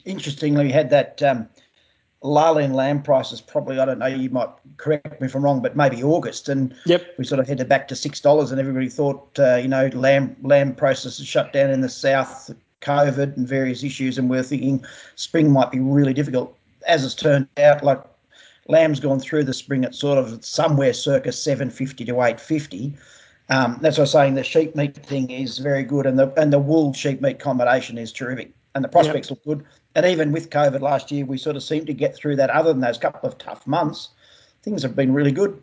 Interestingly, 0.04 0.66
we 0.66 0.72
had 0.74 0.90
that 0.90 1.24
um, 1.24 1.48
lull 2.22 2.58
in 2.58 2.74
lamb 2.74 3.02
prices. 3.02 3.40
Probably, 3.40 3.80
I 3.80 3.86
don't 3.86 4.00
know. 4.00 4.08
You 4.08 4.30
might 4.32 4.50
correct 4.76 5.22
me 5.22 5.28
if 5.28 5.34
I'm 5.34 5.46
wrong, 5.46 5.62
but 5.62 5.78
maybe 5.78 6.04
August, 6.04 6.50
and 6.50 6.76
yep. 6.86 7.16
we 7.18 7.24
sort 7.24 7.40
of 7.40 7.48
headed 7.48 7.70
back 7.70 7.88
to 7.88 7.96
six 7.96 8.20
dollars, 8.20 8.52
and 8.52 8.60
everybody 8.60 8.90
thought, 8.90 9.40
uh, 9.40 9.56
you 9.56 9.70
know, 9.70 9.88
lamb 9.94 10.36
lamb 10.42 10.76
processes 10.76 11.26
shut 11.26 11.54
down 11.54 11.70
in 11.70 11.80
the 11.80 11.88
south, 11.88 12.52
COVID 12.82 13.38
and 13.38 13.48
various 13.48 13.82
issues, 13.82 14.18
and 14.18 14.30
we're 14.30 14.44
thinking 14.44 14.84
spring 15.16 15.54
might 15.54 15.72
be 15.72 15.80
really 15.80 16.14
difficult. 16.14 16.54
As 16.86 17.06
it's 17.06 17.16
turned 17.16 17.48
out, 17.58 17.82
like 17.82 18.04
lamb's 18.70 19.00
gone 19.00 19.20
through 19.20 19.44
the 19.44 19.54
spring 19.54 19.84
at 19.84 19.96
sort 19.96 20.18
of 20.18 20.46
somewhere 20.46 20.94
circa 20.94 21.32
750 21.32 22.06
to 22.06 22.14
850. 22.14 22.94
Um, 23.50 23.80
that's 23.82 23.98
why 23.98 24.04
I'm 24.04 24.08
saying 24.08 24.36
the 24.36 24.44
sheep 24.44 24.76
meat 24.76 24.96
thing 24.96 25.32
is 25.32 25.58
very 25.58 25.84
good, 25.84 26.06
and 26.06 26.18
the 26.18 26.32
and 26.40 26.54
the 26.54 26.60
wool 26.60 26.94
sheep 26.94 27.20
meat 27.20 27.40
combination 27.40 27.98
is 27.98 28.14
terrific, 28.14 28.54
and 28.76 28.84
the 28.84 28.88
prospects 28.88 29.30
yep. 29.30 29.40
look 29.46 29.58
good. 29.60 29.66
And 29.96 30.06
even 30.06 30.32
with 30.32 30.52
COVID 30.52 30.82
last 30.82 31.12
year, 31.12 31.26
we 31.26 31.40
sort 31.40 31.56
of 31.56 31.64
seemed 31.64 31.88
to 31.88 31.94
get 31.94 32.16
through 32.16 32.36
that. 32.36 32.52
Other 32.52 32.72
than 32.72 32.82
those 32.82 33.00
couple 33.00 33.28
of 33.28 33.40
tough 33.40 33.66
months, 33.66 34.10
things 34.62 34.84
have 34.84 34.96
been 34.96 35.14
really 35.14 35.32
good. 35.32 35.60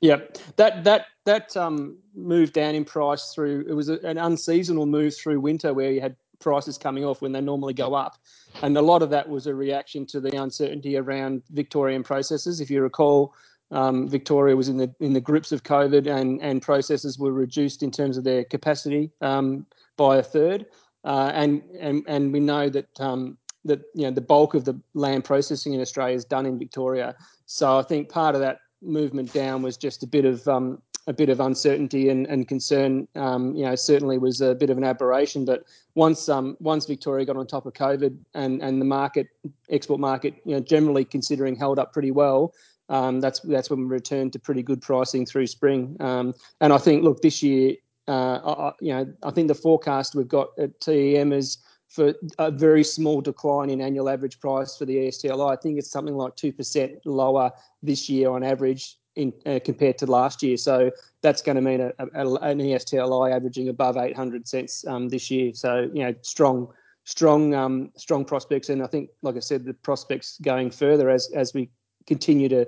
Yeah, 0.00 0.18
that 0.56 0.82
that 0.82 1.06
that 1.26 1.56
um, 1.56 1.96
move 2.16 2.52
down 2.52 2.74
in 2.74 2.84
price 2.84 3.32
through 3.32 3.66
it 3.68 3.72
was 3.72 3.88
an 3.88 4.18
unseasonal 4.18 4.86
move 4.86 5.16
through 5.16 5.40
winter 5.40 5.72
where 5.72 5.92
you 5.92 6.00
had 6.00 6.16
prices 6.40 6.78
coming 6.78 7.04
off 7.04 7.22
when 7.22 7.32
they 7.32 7.40
normally 7.40 7.74
go 7.74 7.94
up. 7.94 8.18
And 8.62 8.76
a 8.76 8.82
lot 8.82 9.02
of 9.02 9.10
that 9.10 9.28
was 9.28 9.46
a 9.46 9.54
reaction 9.54 10.06
to 10.06 10.20
the 10.20 10.40
uncertainty 10.40 10.96
around 10.96 11.42
Victorian 11.50 12.02
processes. 12.02 12.60
If 12.60 12.70
you 12.70 12.82
recall, 12.82 13.34
um, 13.70 14.08
Victoria 14.08 14.56
was 14.56 14.68
in 14.68 14.78
the 14.78 14.94
in 15.00 15.12
the 15.12 15.20
grips 15.20 15.52
of 15.52 15.62
COVID, 15.62 16.06
and 16.06 16.40
and 16.40 16.62
processes 16.62 17.18
were 17.18 17.32
reduced 17.32 17.82
in 17.82 17.90
terms 17.90 18.16
of 18.16 18.24
their 18.24 18.44
capacity 18.44 19.10
um, 19.20 19.66
by 19.96 20.16
a 20.16 20.22
third. 20.22 20.66
Uh, 21.04 21.30
and 21.34 21.62
and 21.78 22.02
and 22.08 22.32
we 22.32 22.40
know 22.40 22.68
that 22.68 23.00
um, 23.00 23.36
that 23.64 23.80
you 23.94 24.04
know 24.04 24.10
the 24.10 24.20
bulk 24.20 24.54
of 24.54 24.64
the 24.64 24.80
land 24.94 25.24
processing 25.24 25.74
in 25.74 25.80
Australia 25.80 26.16
is 26.16 26.24
done 26.24 26.46
in 26.46 26.58
Victoria. 26.58 27.14
So 27.46 27.78
I 27.78 27.82
think 27.82 28.08
part 28.08 28.34
of 28.34 28.40
that 28.40 28.60
movement 28.80 29.32
down 29.32 29.62
was 29.62 29.76
just 29.76 30.02
a 30.02 30.06
bit 30.06 30.24
of 30.24 30.46
um, 30.48 30.80
a 31.08 31.12
bit 31.12 31.30
of 31.30 31.40
uncertainty 31.40 32.10
and, 32.10 32.26
and 32.26 32.46
concern. 32.46 33.08
Um, 33.16 33.56
you 33.56 33.64
know, 33.64 33.74
certainly 33.74 34.18
was 34.18 34.42
a 34.42 34.54
bit 34.54 34.68
of 34.68 34.76
an 34.76 34.84
aberration. 34.84 35.46
But 35.46 35.64
once 35.94 36.28
um, 36.28 36.56
once 36.60 36.84
Victoria 36.84 37.24
got 37.24 37.36
on 37.36 37.46
top 37.46 37.66
of 37.66 37.72
COVID 37.72 38.16
and 38.34 38.62
and 38.62 38.80
the 38.80 38.84
market 38.84 39.26
export 39.70 39.98
market, 39.98 40.34
you 40.44 40.54
know, 40.54 40.60
generally 40.60 41.04
considering 41.04 41.56
held 41.56 41.78
up 41.78 41.92
pretty 41.92 42.12
well. 42.12 42.54
Um, 42.90 43.20
that's 43.20 43.40
that's 43.40 43.70
when 43.70 43.80
we 43.80 43.86
returned 43.86 44.34
to 44.34 44.38
pretty 44.38 44.62
good 44.62 44.82
pricing 44.82 45.24
through 45.24 45.46
spring. 45.46 45.96
Um, 45.98 46.34
and 46.60 46.72
I 46.72 46.78
think, 46.78 47.02
look, 47.02 47.22
this 47.22 47.42
year, 47.42 47.74
uh, 48.06 48.38
I, 48.44 48.72
you 48.80 48.92
know, 48.92 49.12
I 49.22 49.30
think 49.30 49.48
the 49.48 49.54
forecast 49.54 50.14
we've 50.14 50.28
got 50.28 50.48
at 50.58 50.78
TEM 50.80 51.32
is 51.32 51.58
for 51.88 52.12
a 52.38 52.50
very 52.50 52.84
small 52.84 53.22
decline 53.22 53.70
in 53.70 53.80
annual 53.80 54.10
average 54.10 54.40
price 54.40 54.76
for 54.76 54.84
the 54.84 54.96
ESTLI. 54.96 55.52
I 55.52 55.56
think 55.56 55.78
it's 55.78 55.90
something 55.90 56.16
like 56.16 56.36
2% 56.36 56.98
lower 57.06 57.50
this 57.82 58.10
year 58.10 58.28
on 58.30 58.42
average 58.42 58.98
in, 59.18 59.32
uh, 59.44 59.58
compared 59.64 59.98
to 59.98 60.06
last 60.06 60.42
year. 60.42 60.56
So 60.56 60.90
that's 61.22 61.42
going 61.42 61.56
to 61.56 61.62
mean 61.62 61.80
a, 61.80 61.92
a, 61.98 62.34
an 62.36 62.58
ESTLI 62.58 63.34
averaging 63.34 63.68
above 63.68 63.96
800 63.96 64.46
cents 64.46 64.86
um, 64.86 65.08
this 65.08 65.30
year. 65.30 65.52
So, 65.52 65.90
you 65.92 66.04
know, 66.04 66.14
strong, 66.22 66.68
strong, 67.04 67.54
um, 67.54 67.90
strong 67.96 68.24
prospects. 68.24 68.68
And 68.68 68.82
I 68.82 68.86
think, 68.86 69.10
like 69.22 69.36
I 69.36 69.40
said, 69.40 69.64
the 69.64 69.74
prospects 69.74 70.38
going 70.40 70.70
further 70.70 71.10
as, 71.10 71.30
as 71.34 71.52
we 71.52 71.68
continue 72.06 72.48
to 72.48 72.66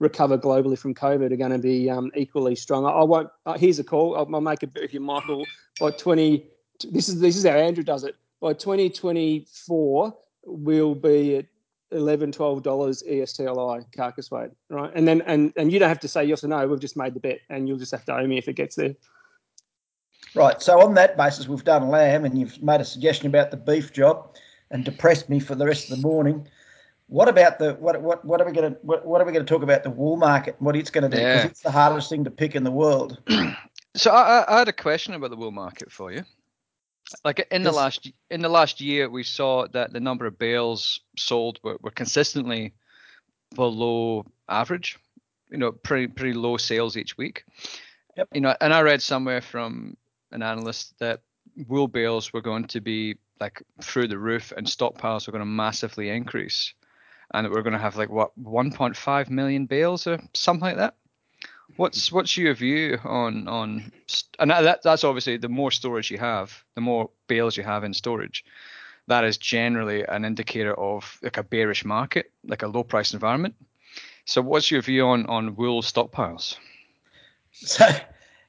recover 0.00 0.36
globally 0.36 0.76
from 0.76 0.94
COVID 0.94 1.32
are 1.32 1.36
going 1.36 1.52
to 1.52 1.58
be 1.58 1.88
um, 1.88 2.10
equally 2.16 2.56
strong. 2.56 2.84
I, 2.84 2.90
I 2.90 3.04
won't. 3.04 3.30
Uh, 3.46 3.54
here's 3.54 3.78
a 3.78 3.84
call. 3.84 4.16
I'll, 4.16 4.34
I'll 4.34 4.40
make 4.40 4.62
it 4.62 4.70
with 4.74 4.92
you, 4.92 5.00
Michael. 5.00 5.44
By 5.80 5.92
20, 5.92 6.44
this 6.90 7.08
is 7.08 7.20
this 7.20 7.36
is 7.36 7.44
how 7.44 7.52
Andrew 7.52 7.84
does 7.84 8.02
it 8.04 8.16
by 8.42 8.52
2024 8.52 10.14
we'll 10.44 10.94
be 10.96 11.36
at 11.36 11.46
11 11.92 12.32
12 12.32 12.62
dollars 12.62 13.02
estli 13.08 13.84
carcass 13.96 14.30
weight 14.30 14.50
right? 14.70 14.90
And 14.94 15.06
then 15.06 15.22
and 15.22 15.52
and 15.56 15.72
you 15.72 15.78
don't 15.78 15.88
have 15.88 16.00
to 16.00 16.08
say 16.08 16.24
yes 16.24 16.44
or 16.44 16.48
no 16.48 16.66
we've 16.66 16.80
just 16.80 16.96
made 16.96 17.14
the 17.14 17.20
bet 17.20 17.40
and 17.48 17.68
you'll 17.68 17.78
just 17.78 17.92
have 17.92 18.04
to 18.06 18.14
owe 18.14 18.26
me 18.26 18.38
if 18.38 18.48
it 18.48 18.54
gets 18.54 18.76
there. 18.76 18.94
Right 20.34 20.60
so 20.62 20.80
on 20.80 20.94
that 20.94 21.16
basis 21.16 21.48
we've 21.48 21.64
done 21.64 21.88
lamb 21.88 22.24
and 22.24 22.38
you've 22.38 22.62
made 22.62 22.80
a 22.80 22.84
suggestion 22.84 23.26
about 23.26 23.50
the 23.50 23.56
beef 23.56 23.92
job 23.92 24.36
and 24.70 24.84
depressed 24.84 25.28
me 25.28 25.38
for 25.40 25.54
the 25.54 25.66
rest 25.66 25.90
of 25.90 25.96
the 25.96 26.02
morning. 26.02 26.46
What 27.08 27.28
about 27.28 27.58
the 27.58 27.74
what 27.74 28.00
what 28.00 28.24
what 28.24 28.40
are 28.40 28.46
we 28.46 28.52
going 28.52 28.72
to 28.72 28.78
what, 28.82 29.06
what 29.06 29.20
are 29.20 29.24
we 29.24 29.32
going 29.32 29.44
to 29.44 29.52
talk 29.52 29.62
about 29.62 29.82
the 29.82 29.90
wool 29.90 30.16
market 30.16 30.56
what 30.60 30.76
it's 30.76 30.90
going 30.90 31.10
to 31.10 31.14
do? 31.14 31.22
Because 31.22 31.44
yeah. 31.44 31.46
it's 31.46 31.60
the 31.60 31.70
hardest 31.70 32.08
thing 32.08 32.24
to 32.24 32.30
pick 32.30 32.54
in 32.54 32.64
the 32.64 32.70
world. 32.70 33.18
So 33.94 34.10
I, 34.10 34.42
I 34.48 34.60
had 34.60 34.68
a 34.68 34.72
question 34.72 35.12
about 35.12 35.28
the 35.28 35.36
wool 35.36 35.50
market 35.50 35.92
for 35.92 36.10
you 36.10 36.24
like 37.24 37.46
in 37.50 37.62
the 37.62 37.72
last 37.72 38.10
in 38.30 38.40
the 38.40 38.48
last 38.48 38.80
year, 38.80 39.08
we 39.08 39.22
saw 39.22 39.66
that 39.68 39.92
the 39.92 40.00
number 40.00 40.26
of 40.26 40.38
bales 40.38 41.00
sold 41.16 41.58
were, 41.62 41.78
were 41.80 41.90
consistently 41.90 42.74
below 43.54 44.24
average. 44.48 44.98
You 45.50 45.58
know, 45.58 45.72
pretty 45.72 46.06
pretty 46.06 46.32
low 46.32 46.56
sales 46.56 46.96
each 46.96 47.16
week. 47.16 47.44
Yep. 48.16 48.28
You 48.32 48.40
know, 48.40 48.56
and 48.60 48.72
I 48.72 48.80
read 48.82 49.02
somewhere 49.02 49.40
from 49.40 49.96
an 50.32 50.42
analyst 50.42 50.98
that 50.98 51.20
wool 51.68 51.88
bales 51.88 52.32
were 52.32 52.40
going 52.40 52.64
to 52.68 52.80
be 52.80 53.16
like 53.40 53.62
through 53.80 54.08
the 54.08 54.18
roof, 54.18 54.52
and 54.56 54.66
stockpiles 54.66 55.26
were 55.26 55.32
going 55.32 55.42
to 55.42 55.46
massively 55.46 56.08
increase, 56.08 56.74
and 57.34 57.44
that 57.44 57.52
we're 57.52 57.62
going 57.62 57.72
to 57.72 57.78
have 57.78 57.96
like 57.96 58.10
what 58.10 58.30
1.5 58.40 59.30
million 59.30 59.66
bales 59.66 60.06
or 60.06 60.20
something 60.34 60.64
like 60.64 60.76
that. 60.76 60.94
What's 61.76 62.12
what's 62.12 62.36
your 62.36 62.54
view 62.54 62.98
on 63.04 63.48
on 63.48 63.92
and 64.38 64.50
that 64.50 64.82
that's 64.82 65.04
obviously 65.04 65.36
the 65.36 65.48
more 65.48 65.70
storage 65.70 66.10
you 66.10 66.18
have, 66.18 66.62
the 66.74 66.80
more 66.80 67.10
bales 67.28 67.56
you 67.56 67.62
have 67.62 67.84
in 67.84 67.94
storage. 67.94 68.44
That 69.08 69.24
is 69.24 69.36
generally 69.36 70.04
an 70.04 70.24
indicator 70.24 70.78
of 70.78 71.18
like 71.22 71.36
a 71.36 71.42
bearish 71.42 71.84
market, 71.84 72.30
like 72.44 72.62
a 72.62 72.68
low 72.68 72.84
price 72.84 73.12
environment. 73.12 73.54
So, 74.24 74.40
what's 74.40 74.70
your 74.70 74.82
view 74.82 75.06
on 75.06 75.26
on 75.26 75.56
wool 75.56 75.82
stockpiles? 75.82 76.56
So, 77.52 77.86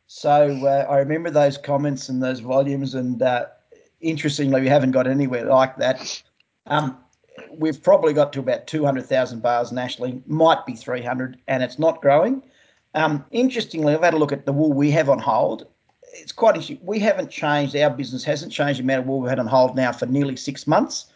so 0.07 0.65
uh, 0.65 0.85
I 0.89 0.97
remember 0.99 1.29
those 1.29 1.57
comments 1.57 2.09
and 2.09 2.21
those 2.21 2.39
volumes, 2.39 2.93
and 2.93 3.21
uh, 3.21 3.47
interestingly, 4.01 4.61
we 4.61 4.67
haven't 4.67 4.91
got 4.91 5.07
anywhere 5.07 5.45
like 5.45 5.75
that. 5.77 6.21
Um, 6.67 6.97
we've 7.51 7.81
probably 7.81 8.13
got 8.13 8.31
to 8.33 8.39
about 8.39 8.67
200,000 8.67 9.41
bales 9.41 9.71
nationally, 9.71 10.21
might 10.25 10.65
be 10.65 10.75
300, 10.75 11.37
and 11.47 11.63
it's 11.63 11.79
not 11.79 12.01
growing. 12.01 12.43
Um, 12.95 13.25
interestingly, 13.31 13.93
I've 13.93 14.03
had 14.03 14.13
a 14.13 14.17
look 14.17 14.31
at 14.31 14.45
the 14.45 14.53
wool 14.53 14.73
we 14.73 14.91
have 14.91 15.09
on 15.09 15.19
hold. 15.19 15.67
It's 16.13 16.31
quite 16.31 16.55
interesting. 16.55 16.79
We 16.83 16.99
haven't 16.99 17.31
changed, 17.31 17.75
our 17.75 17.89
business 17.89 18.23
hasn't 18.23 18.51
changed 18.51 18.79
the 18.79 18.83
amount 18.83 19.01
of 19.01 19.07
wool 19.07 19.21
we've 19.21 19.29
had 19.29 19.39
on 19.39 19.47
hold 19.47 19.75
now 19.75 19.91
for 19.91 20.05
nearly 20.05 20.35
six 20.35 20.67
months. 20.67 21.07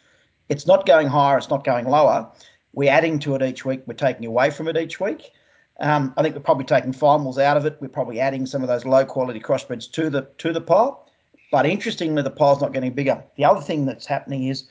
It's 0.50 0.66
not 0.66 0.86
going 0.86 1.08
higher, 1.08 1.38
it's 1.38 1.50
not 1.50 1.64
going 1.64 1.88
lower. 1.88 2.30
We're 2.74 2.92
adding 2.92 3.20
to 3.20 3.36
it 3.36 3.42
each 3.44 3.66
week, 3.66 3.84
we're 3.86 3.94
taking 3.94 4.26
away 4.26 4.50
from 4.50 4.68
it 4.68 4.78
each 4.78 5.00
week. 5.00 5.32
Um, 5.80 6.14
I 6.18 6.24
think 6.24 6.36
we're 6.36 6.42
probably 6.42 6.66
taking 6.66 6.94
finals 6.94 7.38
out 7.38 7.58
of 7.58 7.66
it. 7.66 7.78
We're 7.80 7.90
probably 7.90 8.20
adding 8.20 8.46
some 8.46 8.64
of 8.64 8.68
those 8.68 8.86
low 8.86 9.06
quality 9.06 9.40
crossbreds 9.40 9.92
to 9.92 10.10
the 10.10 10.24
to 10.40 10.52
the 10.52 10.62
pile. 10.62 11.08
But 11.52 11.66
interestingly, 11.66 12.24
the 12.24 12.32
pile's 12.32 12.62
not 12.62 12.74
getting 12.74 12.94
bigger. 12.94 13.24
The 13.36 13.46
other 13.46 13.62
thing 13.62 13.86
that's 13.86 14.06
happening 14.06 14.48
is 14.48 14.66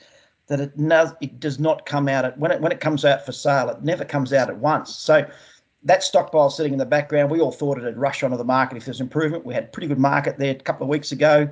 that 0.47 0.59
it, 0.59 0.77
no, 0.77 1.15
it 1.21 1.39
does 1.39 1.59
not 1.59 1.85
come 1.85 2.07
out 2.07 2.25
at 2.25 2.37
when 2.37 2.51
it 2.51 2.61
when 2.61 2.71
it 2.71 2.81
comes 2.81 3.05
out 3.05 3.25
for 3.25 3.31
sale. 3.31 3.69
It 3.69 3.83
never 3.83 4.03
comes 4.03 4.33
out 4.33 4.49
at 4.49 4.57
once. 4.57 4.93
So 4.95 5.25
that 5.83 6.03
stockpile 6.03 6.49
sitting 6.49 6.73
in 6.73 6.79
the 6.79 6.85
background, 6.85 7.31
we 7.31 7.39
all 7.39 7.51
thought 7.51 7.77
it'd 7.77 7.97
rush 7.97 8.23
onto 8.23 8.37
the 8.37 8.43
market 8.43 8.77
if 8.77 8.85
there's 8.85 9.01
improvement. 9.01 9.45
We 9.45 9.53
had 9.53 9.65
a 9.65 9.67
pretty 9.67 9.87
good 9.87 9.99
market 9.99 10.37
there 10.37 10.51
a 10.51 10.55
couple 10.55 10.83
of 10.83 10.89
weeks 10.89 11.11
ago. 11.11 11.49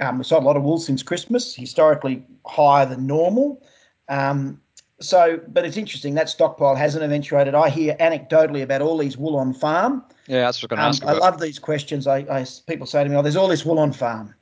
Um, 0.00 0.18
we 0.18 0.24
sold 0.24 0.42
a 0.42 0.46
lot 0.46 0.56
of 0.56 0.62
wool 0.62 0.78
since 0.78 1.02
Christmas, 1.02 1.54
historically 1.54 2.26
higher 2.44 2.86
than 2.86 3.06
normal. 3.06 3.62
Um, 4.08 4.60
so, 5.00 5.40
but 5.48 5.64
it's 5.64 5.76
interesting 5.76 6.14
that 6.14 6.28
stockpile 6.28 6.74
hasn't 6.74 7.04
eventuated. 7.04 7.54
I 7.54 7.68
hear 7.68 7.94
anecdotally 8.00 8.62
about 8.62 8.80
all 8.80 8.96
these 8.96 9.16
wool 9.16 9.36
on 9.36 9.52
farm. 9.52 10.02
Yeah, 10.26 10.40
that's 10.40 10.62
what 10.62 10.72
I'm 10.72 10.78
going 10.78 10.80
to 10.80 10.84
um, 10.84 10.90
ask. 10.90 11.02
About. 11.02 11.16
I 11.16 11.18
love 11.18 11.40
these 11.40 11.58
questions. 11.58 12.06
I, 12.06 12.18
I 12.30 12.46
people 12.66 12.86
say 12.86 13.04
to 13.04 13.10
me, 13.10 13.16
"Oh, 13.16 13.22
there's 13.22 13.36
all 13.36 13.48
this 13.48 13.64
wool 13.64 13.78
on 13.78 13.92
farm," 13.92 14.34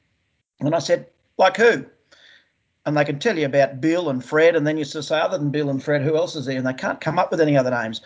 and 0.61 0.75
I 0.75 0.79
said, 0.79 1.09
"Like 1.38 1.57
who?" 1.57 1.85
And 2.87 2.97
they 2.97 3.05
can 3.05 3.18
tell 3.18 3.37
you 3.37 3.47
about 3.47 3.81
Bill 3.81 4.11
and 4.11 4.25
Fred, 4.25 4.55
and 4.55 4.66
then 4.66 4.77
you 4.77 4.85
say, 4.85 5.18
"Other 5.18 5.38
than 5.38 5.51
Bill 5.51 5.70
and 5.70 5.83
Fred, 5.83 6.03
who 6.03 6.16
else 6.16 6.37
is 6.37 6.47
there?" 6.47 6.57
And 6.57 6.66
they 6.66 6.73
can't 6.73 7.01
come 7.01 7.18
up 7.18 7.31
with 7.33 7.40
any 7.40 7.57
other 7.57 7.70
names. 7.70 8.01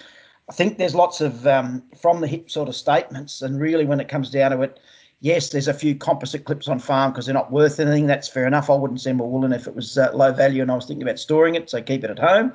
I 0.49 0.53
think 0.53 0.79
there's 0.79 0.95
lots 0.95 1.21
of 1.21 1.47
um, 1.47 1.83
from 2.01 2.21
the 2.21 2.27
hip 2.27 2.51
sort 2.51 2.69
of 2.69 2.77
statements, 2.77 3.43
and 3.43 3.61
really 3.61 3.85
when 3.85 4.01
it 4.01 4.09
comes 4.09 4.31
down 4.31 4.51
to 4.53 4.63
it, 4.63 4.81
yes, 5.21 5.51
there's 5.51 5.69
a 5.69 5.75
few 5.75 5.95
composite 5.95 6.45
clips 6.45 6.69
on 6.69 6.79
farm 6.79 7.13
because 7.13 7.27
they're 7.27 7.35
not 7.35 7.53
worth 7.53 7.79
anything. 7.79 8.07
That's 8.07 8.29
fair 8.29 8.47
enough. 8.47 8.71
I 8.71 8.75
wouldn't 8.75 9.01
send 9.01 9.19
my 9.19 9.25
woolen 9.25 9.53
if 9.53 9.67
it 9.67 9.75
was 9.75 9.99
uh, 9.99 10.11
low 10.15 10.33
value 10.33 10.63
and 10.63 10.71
I 10.71 10.75
was 10.75 10.87
thinking 10.87 11.03
about 11.03 11.19
storing 11.19 11.55
it, 11.55 11.69
so 11.69 11.83
keep 11.83 12.03
it 12.03 12.11
at 12.11 12.19
home. 12.19 12.53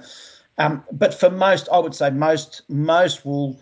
Um, 0.57 0.83
but 0.91 1.13
for 1.13 1.29
most, 1.29 1.69
I 1.71 1.79
would 1.79 1.93
say 1.93 2.09
most 2.09 2.63
most 2.67 3.25
wool 3.25 3.59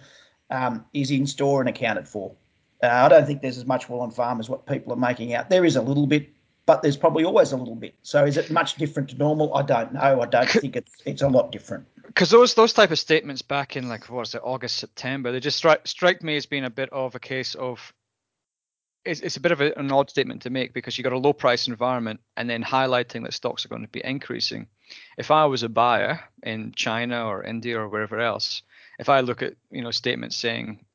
um, 0.50 0.86
is 0.94 1.12
in 1.12 1.28
store 1.28 1.60
and 1.60 1.70
accounted 1.70 2.08
for. 2.08 2.34
Uh, 2.82 2.88
I 2.88 3.10
don't 3.10 3.26
think 3.26 3.42
there's 3.42 3.58
as 3.58 3.66
much 3.66 3.90
wool 3.90 4.00
on 4.00 4.12
farm 4.12 4.40
as 4.40 4.50
what 4.50 4.66
people 4.66 4.94
are 4.94 4.98
making 4.98 5.34
out. 5.34 5.50
There 5.50 5.66
is 5.66 5.76
a 5.76 5.82
little 5.82 6.08
bit, 6.08 6.30
but 6.66 6.82
there's 6.82 6.98
probably 6.98 7.26
always 7.26 7.52
a 7.52 7.58
little 7.58 7.76
bit. 7.76 7.96
So 8.02 8.24
is 8.24 8.38
it 8.38 8.50
much 8.50 8.76
different 8.76 9.10
to 9.10 9.18
normal? 9.18 9.54
I 9.56 9.62
don't 9.62 9.94
know. 9.94 10.22
I 10.22 10.26
don't 10.26 10.50
think 10.50 10.78
it's 10.78 10.94
it's 11.06 11.22
a 11.22 11.28
lot 11.28 11.52
different 11.52 11.86
because 12.14 12.30
those 12.30 12.54
those 12.56 12.74
type 12.74 12.92
of 12.92 13.00
statements 13.00 13.42
back 13.42 13.78
in 13.78 13.88
like 13.88 14.10
what 14.10 14.20
was 14.20 14.36
it 14.36 14.42
August 14.44 14.78
September 14.78 15.32
they 15.32 15.40
just 15.40 15.58
strike 15.58 15.88
strike 15.88 16.22
me 16.22 16.36
as 16.36 16.46
being 16.46 16.66
a 16.66 16.70
bit 16.70 16.90
of 16.92 17.16
a 17.16 17.20
case 17.20 17.56
of 17.56 17.94
it's, 19.06 19.22
it's 19.22 19.38
a 19.38 19.40
bit 19.40 19.54
of 19.54 19.62
a, 19.62 19.74
an 19.80 19.92
odd 19.92 20.10
statement 20.10 20.42
to 20.44 20.50
make 20.50 20.74
because 20.74 20.98
you 20.98 21.04
got 21.04 21.14
a 21.14 21.18
low 21.18 21.34
price 21.34 21.68
environment 21.68 22.20
and 22.38 22.50
then 22.50 22.64
highlighting 22.64 23.24
that 23.24 23.34
stocks 23.34 23.66
are 23.66 23.70
going 23.70 23.82
to 23.82 23.88
be 23.88 24.04
increasing. 24.04 24.68
If 25.18 25.32
I 25.32 25.46
was 25.46 25.64
a 25.64 25.70
buyer 25.70 26.20
in 26.44 26.74
China 26.76 27.26
or 27.26 27.44
India 27.44 27.80
or 27.80 27.90
wherever 27.90 28.20
else, 28.20 28.62
if 29.00 29.10
I 29.10 29.22
look 29.22 29.42
at 29.42 29.54
you 29.72 29.82
know 29.82 29.92
statements 29.92 30.36
saying 30.36 30.86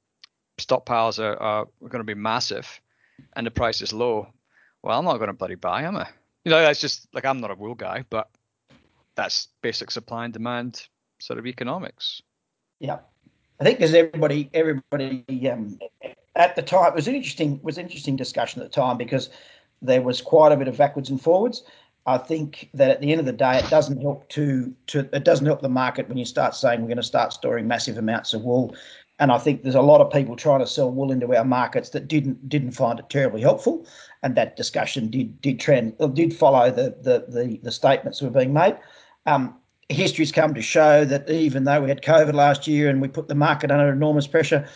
stockpiles 0.58 1.18
are, 1.18 1.36
are 1.36 1.66
going 1.80 1.98
to 1.98 2.04
be 2.04 2.14
massive 2.14 2.80
and 3.34 3.46
the 3.46 3.50
price 3.50 3.80
is 3.80 3.92
low, 3.92 4.28
well 4.82 4.98
I'm 4.98 5.04
not 5.06 5.16
going 5.16 5.28
to 5.28 5.32
bloody 5.32 5.54
buy, 5.54 5.82
am 5.82 5.96
I? 5.96 6.08
You 6.44 6.50
know 6.50 6.60
that's 6.60 6.80
just 6.80 7.08
like 7.14 7.24
I'm 7.24 7.40
not 7.40 7.50
a 7.50 7.56
wool 7.56 7.74
guy, 7.74 8.04
but 8.10 8.28
that's 9.16 9.48
basic 9.62 9.90
supply 9.90 10.26
and 10.26 10.32
demand 10.32 10.86
sort 11.18 11.38
of 11.38 11.46
economics. 11.46 12.22
Yeah, 12.78 12.98
I 13.60 13.64
think 13.64 13.78
there's 13.78 13.94
everybody, 13.94 14.50
everybody 14.52 15.24
um, 15.50 15.78
at 16.34 16.56
the 16.56 16.62
time. 16.62 16.88
It 16.88 16.94
was 16.94 17.08
an 17.08 17.14
interesting, 17.14 17.60
was 17.62 17.78
an 17.78 17.84
interesting 17.84 18.16
discussion 18.16 18.62
at 18.62 18.70
the 18.70 18.74
time 18.74 18.96
because 18.98 19.30
there 19.82 20.02
was 20.02 20.20
quite 20.20 20.52
a 20.52 20.56
bit 20.56 20.68
of 20.68 20.76
backwards 20.76 21.10
and 21.10 21.20
forwards. 21.20 21.62
I 22.06 22.18
think 22.18 22.70
that 22.74 22.90
at 22.90 23.00
the 23.00 23.10
end 23.10 23.20
of 23.20 23.26
the 23.26 23.32
day, 23.32 23.58
it 23.58 23.68
doesn't 23.68 24.00
help 24.00 24.28
to 24.30 24.72
to 24.88 25.08
it 25.12 25.24
doesn't 25.24 25.46
help 25.46 25.60
the 25.60 25.68
market 25.68 26.08
when 26.08 26.18
you 26.18 26.24
start 26.24 26.54
saying 26.54 26.80
we're 26.80 26.86
going 26.86 26.96
to 26.98 27.02
start 27.02 27.32
storing 27.32 27.66
massive 27.66 27.98
amounts 27.98 28.32
of 28.32 28.42
wool. 28.42 28.76
and 29.18 29.32
I 29.32 29.38
think 29.38 29.62
there's 29.62 29.74
a 29.74 29.80
lot 29.82 30.00
of 30.00 30.12
people 30.12 30.36
trying 30.36 30.60
to 30.60 30.66
sell 30.66 30.90
wool 30.90 31.10
into 31.10 31.34
our 31.34 31.44
markets 31.44 31.90
that 31.90 32.06
didn't 32.06 32.48
didn't 32.48 32.72
find 32.72 32.98
it 32.98 33.08
terribly 33.10 33.40
helpful, 33.40 33.86
and 34.22 34.36
that 34.36 34.56
discussion 34.56 35.08
did 35.08 35.40
did 35.40 35.58
trend 35.58 35.96
did 36.14 36.34
follow 36.34 36.70
the 36.70 36.96
the 37.02 37.24
the, 37.28 37.58
the 37.62 37.72
statements 37.72 38.20
that 38.20 38.26
were 38.26 38.38
being 38.38 38.52
made. 38.52 38.76
Um, 39.26 39.56
history's 39.88 40.32
come 40.32 40.54
to 40.54 40.62
show 40.62 41.04
that 41.04 41.28
even 41.30 41.64
though 41.64 41.82
we 41.82 41.88
had 41.88 42.02
COVID 42.02 42.34
last 42.34 42.66
year 42.66 42.88
and 42.88 43.00
we 43.00 43.08
put 43.08 43.28
the 43.28 43.34
market 43.34 43.70
under 43.70 43.92
enormous 43.92 44.26
pressure, 44.26 44.66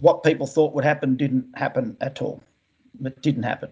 what 0.00 0.22
people 0.22 0.46
thought 0.46 0.72
would 0.74 0.84
happen 0.84 1.16
didn't 1.16 1.46
happen 1.56 1.96
at 2.00 2.22
all. 2.22 2.42
It 3.04 3.20
didn't 3.22 3.42
happen. 3.42 3.70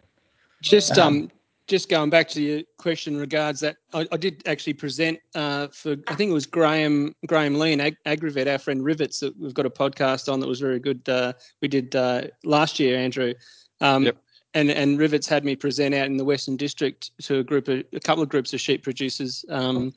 Just 0.62 0.98
um, 0.98 1.14
um 1.14 1.30
just 1.66 1.88
going 1.88 2.10
back 2.10 2.28
to 2.28 2.42
your 2.42 2.62
question 2.76 3.16
regards 3.16 3.60
that, 3.60 3.76
I, 3.94 4.06
I 4.12 4.16
did 4.18 4.42
actually 4.46 4.74
present 4.74 5.18
uh, 5.34 5.68
for 5.68 5.96
I 6.08 6.14
think 6.14 6.30
it 6.30 6.34
was 6.34 6.46
Graham 6.46 7.14
Graham 7.26 7.58
Lee 7.58 7.72
and 7.72 7.80
Ag- 7.80 7.96
Agrivet, 8.06 8.50
our 8.50 8.58
friend 8.58 8.84
Rivets, 8.84 9.20
that 9.20 9.38
we've 9.38 9.54
got 9.54 9.66
a 9.66 9.70
podcast 9.70 10.30
on 10.30 10.40
that 10.40 10.46
was 10.46 10.60
very 10.60 10.78
good. 10.78 11.08
Uh, 11.08 11.32
we 11.62 11.68
did 11.68 11.96
uh, 11.96 12.22
last 12.44 12.78
year, 12.78 12.98
Andrew. 12.98 13.34
Um, 13.80 14.04
yep. 14.04 14.16
And, 14.56 14.70
and 14.70 15.00
Rivets 15.00 15.26
had 15.26 15.44
me 15.44 15.56
present 15.56 15.96
out 15.96 16.06
in 16.06 16.16
the 16.16 16.24
Western 16.24 16.56
District 16.56 17.10
to 17.22 17.40
a 17.40 17.42
group 17.42 17.66
of 17.66 17.82
a 17.92 17.98
couple 17.98 18.22
of 18.22 18.28
groups 18.28 18.52
of 18.52 18.60
sheep 18.60 18.84
producers, 18.84 19.44
um, 19.48 19.92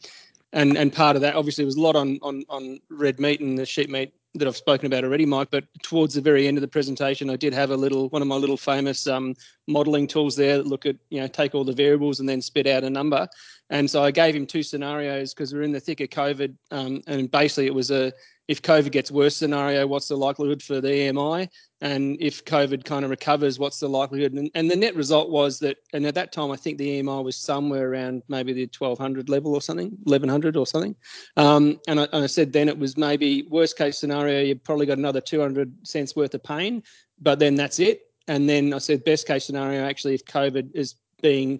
and 0.53 0.77
and 0.77 0.93
part 0.93 1.15
of 1.15 1.21
that 1.21 1.35
obviously 1.35 1.65
was 1.65 1.75
a 1.75 1.81
lot 1.81 1.95
on 1.95 2.19
on 2.21 2.43
on 2.49 2.79
red 2.89 3.19
meat 3.19 3.41
and 3.41 3.57
the 3.57 3.65
sheep 3.65 3.89
meat 3.89 4.13
that 4.35 4.47
I've 4.47 4.57
spoken 4.57 4.85
about 4.85 5.03
already, 5.03 5.25
Mike. 5.25 5.49
But 5.51 5.65
towards 5.83 6.13
the 6.13 6.21
very 6.21 6.47
end 6.47 6.57
of 6.57 6.61
the 6.61 6.67
presentation, 6.67 7.29
I 7.29 7.35
did 7.35 7.53
have 7.53 7.71
a 7.71 7.77
little 7.77 8.09
one 8.09 8.21
of 8.21 8.27
my 8.27 8.35
little 8.35 8.57
famous 8.57 9.07
um, 9.07 9.35
modelling 9.67 10.07
tools 10.07 10.35
there 10.35 10.57
that 10.57 10.67
look 10.67 10.85
at 10.85 10.95
you 11.09 11.19
know 11.19 11.27
take 11.27 11.55
all 11.55 11.63
the 11.63 11.73
variables 11.73 12.19
and 12.19 12.27
then 12.27 12.41
spit 12.41 12.67
out 12.67 12.83
a 12.83 12.89
number. 12.89 13.27
And 13.69 13.89
so 13.89 14.03
I 14.03 14.11
gave 14.11 14.35
him 14.35 14.45
two 14.45 14.63
scenarios 14.63 15.33
because 15.33 15.53
we're 15.53 15.63
in 15.63 15.73
the 15.73 15.79
thick 15.79 15.99
of 15.99 16.09
COVID, 16.09 16.55
um, 16.71 17.01
and 17.07 17.29
basically 17.29 17.65
it 17.65 17.75
was 17.75 17.91
a 17.91 18.13
if 18.47 18.61
COVID 18.61 18.91
gets 18.91 19.11
worse 19.11 19.35
scenario, 19.35 19.85
what's 19.85 20.07
the 20.07 20.15
likelihood 20.15 20.63
for 20.63 20.79
the 20.79 20.87
EMI? 20.87 21.49
And 21.81 22.17
if 22.19 22.45
COVID 22.45 22.85
kind 22.85 23.03
of 23.03 23.11
recovers, 23.11 23.59
what's 23.59 23.79
the 23.79 23.89
likelihood? 23.89 24.33
And, 24.33 24.49
and, 24.55 24.71
the 24.71 24.75
net 24.75 24.95
result 24.95 25.29
was 25.29 25.59
that, 25.59 25.77
and 25.93 26.05
at 26.05 26.15
that 26.15 26.31
time, 26.31 26.51
I 26.51 26.55
think 26.55 26.77
the 26.77 27.01
EMI 27.01 27.23
was 27.23 27.35
somewhere 27.35 27.91
around 27.91 28.23
maybe 28.29 28.53
the 28.53 28.69
1200 28.77 29.29
level 29.29 29.53
or 29.53 29.61
something, 29.61 29.89
1100 30.03 30.55
or 30.55 30.65
something. 30.65 30.95
Um, 31.35 31.79
and, 31.87 31.99
I, 31.99 32.07
and, 32.13 32.23
I, 32.23 32.27
said 32.27 32.53
then 32.53 32.69
it 32.69 32.77
was 32.77 32.97
maybe 32.97 33.43
worst 33.49 33.77
case 33.77 33.97
scenario, 33.97 34.41
you've 34.41 34.63
probably 34.63 34.85
got 34.85 34.97
another 34.97 35.21
200 35.21 35.85
cents 35.85 36.15
worth 36.15 36.33
of 36.33 36.43
pain, 36.43 36.81
but 37.21 37.39
then 37.39 37.55
that's 37.55 37.79
it. 37.79 38.01
And 38.27 38.49
then 38.49 38.73
I 38.73 38.79
said 38.79 39.03
best 39.03 39.27
case 39.27 39.45
scenario, 39.45 39.83
actually, 39.83 40.15
if 40.15 40.25
COVID 40.25 40.71
is 40.73 40.95
being 41.21 41.59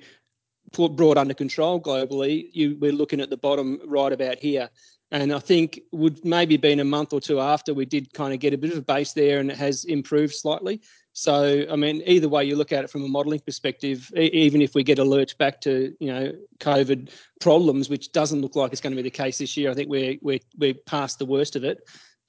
brought 0.71 1.17
under 1.17 1.34
control 1.34 1.80
globally, 1.80 2.50
you, 2.54 2.78
we're 2.80 2.91
looking 2.91 3.21
at 3.21 3.30
the 3.30 3.38
bottom 3.38 3.80
right 3.86 4.12
about 4.12 4.39
here. 4.39 4.69
And 5.12 5.34
I 5.34 5.39
think 5.39 5.80
would 5.93 6.24
maybe 6.26 6.58
been 6.58 6.82
a 6.82 6.86
month 6.86 7.13
or 7.13 7.22
two 7.22 7.39
after 7.39 7.74
we 7.74 7.86
did 7.86 8.13
kind 8.13 8.34
of 8.34 8.39
get 8.39 8.54
a 8.54 8.58
bit 8.58 8.72
of 8.72 8.78
a 8.78 8.82
base 8.82 9.13
there, 9.13 9.39
and 9.39 9.50
it 9.50 9.58
has 9.58 9.86
improved 9.86 10.34
slightly. 10.34 10.82
So 11.13 11.65
I 11.72 11.76
mean, 11.76 12.04
either 12.06 12.30
way 12.30 12.43
you 12.43 12.56
look 12.56 12.72
at 12.72 12.84
it 12.84 12.89
from 12.89 13.04
a 13.04 13.08
modelling 13.08 13.39
perspective, 13.39 14.12
even 14.15 14.62
if 14.62 14.76
we 14.76 14.84
get 14.84 15.00
a 15.00 15.04
lurch 15.04 15.38
back 15.38 15.62
to 15.62 15.96
you 16.00 16.13
know 16.13 16.34
COVID 16.60 17.10
problems, 17.39 17.89
which 17.89 18.12
doesn't 18.12 18.41
look 18.41 18.56
like 18.56 18.72
it's 18.72 18.82
going 18.82 18.91
to 18.91 19.02
be 19.02 19.02
the 19.02 19.10
case 19.10 19.38
this 19.38 19.56
year, 19.56 19.72
I 19.72 19.74
think 19.74 19.89
we're 19.89 20.17
we're 20.22 20.39
we're 20.58 20.74
past 20.74 21.20
the 21.20 21.26
worst 21.26 21.56
of 21.56 21.63
it. 21.63 21.80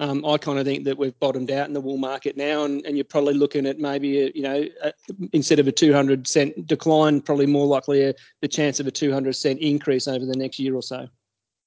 Um, 0.00 0.24
I 0.24 0.38
kind 0.38 0.60
of 0.60 0.64
think 0.64 0.84
that 0.84 0.96
we've 0.96 1.18
bottomed 1.18 1.50
out 1.50 1.66
in 1.66 1.74
the 1.74 1.80
wool 1.80 1.96
market 1.96 2.36
now, 2.36 2.64
and, 2.64 2.86
and 2.86 2.96
you're 2.96 3.04
probably 3.04 3.34
looking 3.34 3.66
at 3.66 3.78
maybe 3.78 4.22
a, 4.22 4.32
you 4.34 4.42
know 4.42 4.64
a, 4.82 4.92
instead 5.32 5.58
of 5.58 5.66
a 5.66 5.72
200 5.72 6.28
cent 6.28 6.66
decline, 6.68 7.20
probably 7.20 7.46
more 7.46 7.66
likely 7.66 8.04
a, 8.04 8.14
the 8.40 8.48
chance 8.48 8.78
of 8.78 8.86
a 8.86 8.92
200 8.92 9.34
cent 9.34 9.58
increase 9.58 10.06
over 10.06 10.24
the 10.24 10.36
next 10.36 10.60
year 10.60 10.76
or 10.76 10.82
so. 10.82 11.08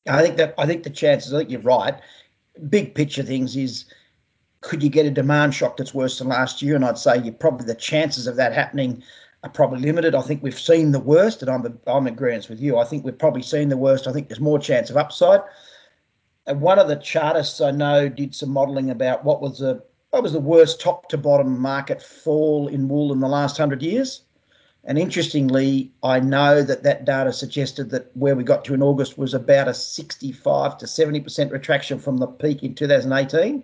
I 0.07 0.21
think 0.21 0.37
that 0.37 0.55
I 0.57 0.65
think 0.65 0.83
the 0.83 0.89
chances. 0.89 1.33
I 1.33 1.39
think 1.39 1.51
you're 1.51 1.61
right. 1.61 1.95
Big 2.69 2.95
picture 2.95 3.23
things 3.23 3.55
is 3.55 3.85
could 4.61 4.83
you 4.83 4.89
get 4.89 5.05
a 5.05 5.11
demand 5.11 5.53
shock 5.53 5.77
that's 5.77 5.93
worse 5.93 6.19
than 6.19 6.29
last 6.29 6.61
year? 6.61 6.75
And 6.75 6.85
I'd 6.85 6.97
say 6.97 7.17
you 7.17 7.31
probably 7.31 7.65
the 7.65 7.75
chances 7.75 8.27
of 8.27 8.35
that 8.35 8.53
happening 8.53 9.03
are 9.43 9.49
probably 9.49 9.79
limited. 9.79 10.13
I 10.13 10.21
think 10.21 10.43
we've 10.43 10.59
seen 10.59 10.91
the 10.91 10.99
worst, 10.99 11.41
and 11.41 11.49
I'm 11.49 11.79
I'm 11.87 12.07
in 12.07 12.13
agreement 12.13 12.49
with 12.49 12.59
you. 12.59 12.77
I 12.77 12.85
think 12.85 13.03
we've 13.03 13.17
probably 13.17 13.43
seen 13.43 13.69
the 13.69 13.77
worst. 13.77 14.07
I 14.07 14.13
think 14.13 14.27
there's 14.27 14.39
more 14.39 14.59
chance 14.59 14.89
of 14.89 14.97
upside. 14.97 15.41
And 16.47 16.61
one 16.61 16.79
of 16.79 16.87
the 16.87 16.95
chartists 16.95 17.61
I 17.61 17.71
know 17.71 18.09
did 18.09 18.33
some 18.33 18.49
modelling 18.49 18.89
about 18.89 19.23
what 19.23 19.41
was 19.41 19.59
the 19.59 19.83
what 20.09 20.23
was 20.23 20.33
the 20.33 20.39
worst 20.39 20.81
top 20.81 21.09
to 21.09 21.17
bottom 21.17 21.59
market 21.59 22.01
fall 22.01 22.67
in 22.67 22.87
wool 22.87 23.13
in 23.13 23.19
the 23.19 23.27
last 23.27 23.57
hundred 23.57 23.81
years. 23.81 24.23
And 24.83 24.97
interestingly, 24.97 25.91
I 26.01 26.19
know 26.19 26.63
that 26.63 26.83
that 26.83 27.05
data 27.05 27.31
suggested 27.31 27.91
that 27.91 28.09
where 28.15 28.35
we 28.35 28.43
got 28.43 28.65
to 28.65 28.73
in 28.73 28.81
August 28.81 29.17
was 29.17 29.33
about 29.33 29.67
a 29.67 29.73
65 29.73 30.77
to 30.79 30.85
70% 30.85 31.51
retraction 31.51 31.99
from 31.99 32.17
the 32.17 32.27
peak 32.27 32.63
in 32.63 32.73
2018. 32.73 33.63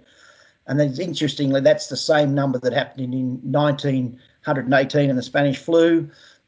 And 0.68 0.80
then 0.80 0.94
interestingly, 1.00 1.62
that's 1.62 1.88
the 1.88 1.98
same 1.98 2.36
number 2.36 2.60
that 2.60 2.74
happened 2.74 3.14
in 3.14 3.40
1918 3.52 5.10
in 5.10 5.16
the 5.16 5.24
Spanish 5.24 5.58
flu, 5.58 6.02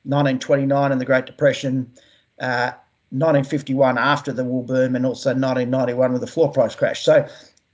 1929 0.03 0.91
in 0.91 0.99
the 0.99 1.05
Great 1.05 1.25
Depression, 1.25 1.91
uh, 2.39 2.71
1951 3.11 3.97
after 3.97 4.31
the 4.31 4.43
wool 4.43 4.61
boom, 4.61 4.95
and 4.95 5.05
also 5.05 5.29
1991 5.29 6.11
with 6.11 6.21
the 6.21 6.27
floor 6.27 6.51
price 6.51 6.75
crash. 6.75 7.03
So 7.03 7.27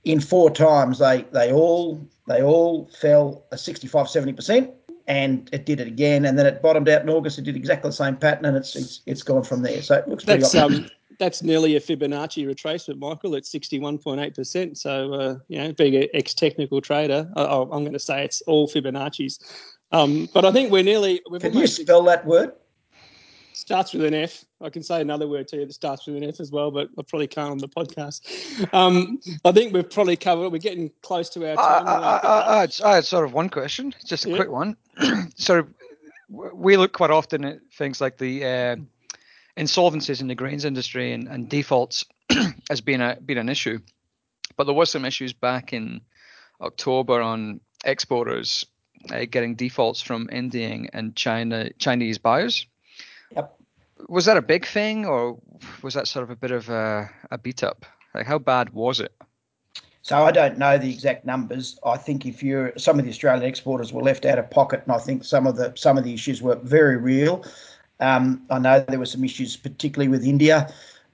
in 0.04 0.20
four 0.20 0.50
times, 0.50 0.98
they 0.98 1.26
they 1.32 1.52
all 1.52 2.00
they 2.26 2.42
all 2.42 2.88
fell 2.98 3.44
a 3.52 3.58
65, 3.58 4.08
70 4.08 4.32
percent 4.32 4.70
and 5.08 5.48
it 5.52 5.66
did 5.66 5.80
it 5.80 5.86
again, 5.86 6.24
and 6.24 6.38
then 6.38 6.46
it 6.46 6.62
bottomed 6.62 6.88
out 6.88 7.02
in 7.02 7.10
August. 7.10 7.38
It 7.38 7.42
did 7.42 7.56
exactly 7.56 7.88
the 7.88 7.96
same 7.96 8.16
pattern, 8.16 8.44
and 8.44 8.56
it's 8.56 8.74
it's, 8.74 9.00
it's 9.06 9.22
gone 9.22 9.44
from 9.44 9.62
there. 9.62 9.82
So 9.82 9.96
it 9.96 10.08
looks 10.08 10.24
pretty. 10.24 10.40
That's 10.40 10.54
um, 10.54 10.88
that's 11.18 11.42
nearly 11.42 11.76
a 11.76 11.80
Fibonacci 11.80 12.46
retracement, 12.46 12.98
Michael. 12.98 13.34
It's 13.34 13.50
sixty 13.50 13.78
one 13.78 13.98
point 13.98 14.20
eight 14.20 14.34
percent. 14.34 14.78
So 14.78 15.14
uh, 15.14 15.38
you 15.48 15.58
know, 15.58 15.72
being 15.72 15.96
an 15.96 16.08
ex 16.14 16.34
technical 16.34 16.80
trader, 16.80 17.30
I, 17.36 17.44
I'm 17.44 17.68
going 17.68 17.92
to 17.92 17.98
say 17.98 18.24
it's 18.24 18.42
all 18.42 18.68
Fibonacci's. 18.68 19.38
Um, 19.92 20.28
but 20.34 20.44
I 20.44 20.52
think 20.52 20.72
we're 20.72 20.82
nearly. 20.82 21.20
Can 21.40 21.52
you 21.52 21.66
spell 21.66 22.02
that 22.04 22.26
word? 22.26 22.52
Starts 23.56 23.94
with 23.94 24.04
an 24.04 24.14
F. 24.14 24.44
I 24.60 24.68
can 24.68 24.82
say 24.82 25.00
another 25.00 25.26
word 25.26 25.48
to 25.48 25.56
you 25.56 25.66
that 25.66 25.72
starts 25.72 26.06
with 26.06 26.16
an 26.16 26.24
F 26.24 26.40
as 26.40 26.50
well, 26.50 26.70
but 26.70 26.88
I 26.98 27.02
probably 27.02 27.26
can't 27.26 27.50
on 27.50 27.58
the 27.58 27.68
podcast. 27.68 28.72
Um, 28.74 29.18
I 29.44 29.52
think 29.52 29.72
we've 29.72 29.88
probably 29.88 30.16
covered. 30.16 30.50
We're 30.50 30.58
getting 30.58 30.90
close 31.02 31.30
to 31.30 31.48
our 31.48 31.56
time. 31.56 31.86
I, 31.86 31.92
I, 31.92 32.56
I, 32.56 32.60
had, 32.60 32.76
I, 32.84 32.94
had, 32.96 33.04
sort 33.04 33.24
of 33.24 33.32
one 33.32 33.48
question, 33.48 33.94
just 34.04 34.26
a 34.26 34.30
yeah. 34.30 34.36
quick 34.36 34.50
one. 34.50 34.76
so 35.36 35.66
we 36.28 36.76
look 36.76 36.92
quite 36.92 37.10
often 37.10 37.44
at 37.44 37.60
things 37.72 38.00
like 38.00 38.18
the 38.18 38.44
uh, 38.44 38.76
insolvencies 39.56 40.20
in 40.20 40.28
the 40.28 40.34
grains 40.34 40.64
industry 40.64 41.12
and, 41.12 41.26
and 41.28 41.48
defaults 41.48 42.04
as 42.70 42.80
being 42.80 43.00
a 43.00 43.16
being 43.24 43.38
an 43.38 43.48
issue, 43.48 43.78
but 44.56 44.64
there 44.64 44.74
were 44.74 44.86
some 44.86 45.04
issues 45.04 45.32
back 45.32 45.72
in 45.72 46.02
October 46.60 47.20
on 47.22 47.60
exporters 47.84 48.66
uh, 49.10 49.24
getting 49.30 49.54
defaults 49.54 50.02
from 50.02 50.28
Indian 50.30 50.88
and 50.92 51.16
China 51.16 51.70
Chinese 51.78 52.18
buyers. 52.18 52.66
Yep. 53.34 53.56
Was 54.08 54.26
that 54.26 54.36
a 54.36 54.42
big 54.42 54.66
thing, 54.66 55.06
or 55.06 55.38
was 55.82 55.94
that 55.94 56.06
sort 56.06 56.22
of 56.22 56.30
a 56.30 56.36
bit 56.36 56.50
of 56.50 56.68
a, 56.68 57.10
a 57.30 57.38
beat 57.38 57.62
up? 57.62 57.86
Like, 58.14 58.26
how 58.26 58.38
bad 58.38 58.70
was 58.70 59.00
it? 59.00 59.12
So 60.02 60.22
I 60.24 60.30
don't 60.30 60.56
know 60.56 60.78
the 60.78 60.92
exact 60.92 61.24
numbers. 61.24 61.80
I 61.84 61.96
think 61.96 62.26
if 62.26 62.40
you're 62.40 62.72
some 62.76 62.98
of 62.98 63.04
the 63.04 63.10
Australian 63.10 63.44
exporters 63.44 63.92
were 63.92 64.02
left 64.02 64.24
out 64.24 64.38
of 64.38 64.48
pocket, 64.50 64.82
and 64.84 64.92
I 64.92 64.98
think 64.98 65.24
some 65.24 65.48
of 65.48 65.56
the 65.56 65.72
some 65.74 65.98
of 65.98 66.04
the 66.04 66.14
issues 66.14 66.40
were 66.40 66.54
very 66.56 66.96
real. 66.96 67.44
Um, 67.98 68.46
I 68.50 68.60
know 68.60 68.84
there 68.86 69.00
were 69.00 69.06
some 69.06 69.24
issues, 69.24 69.56
particularly 69.56 70.08
with 70.08 70.24
India. 70.24 70.72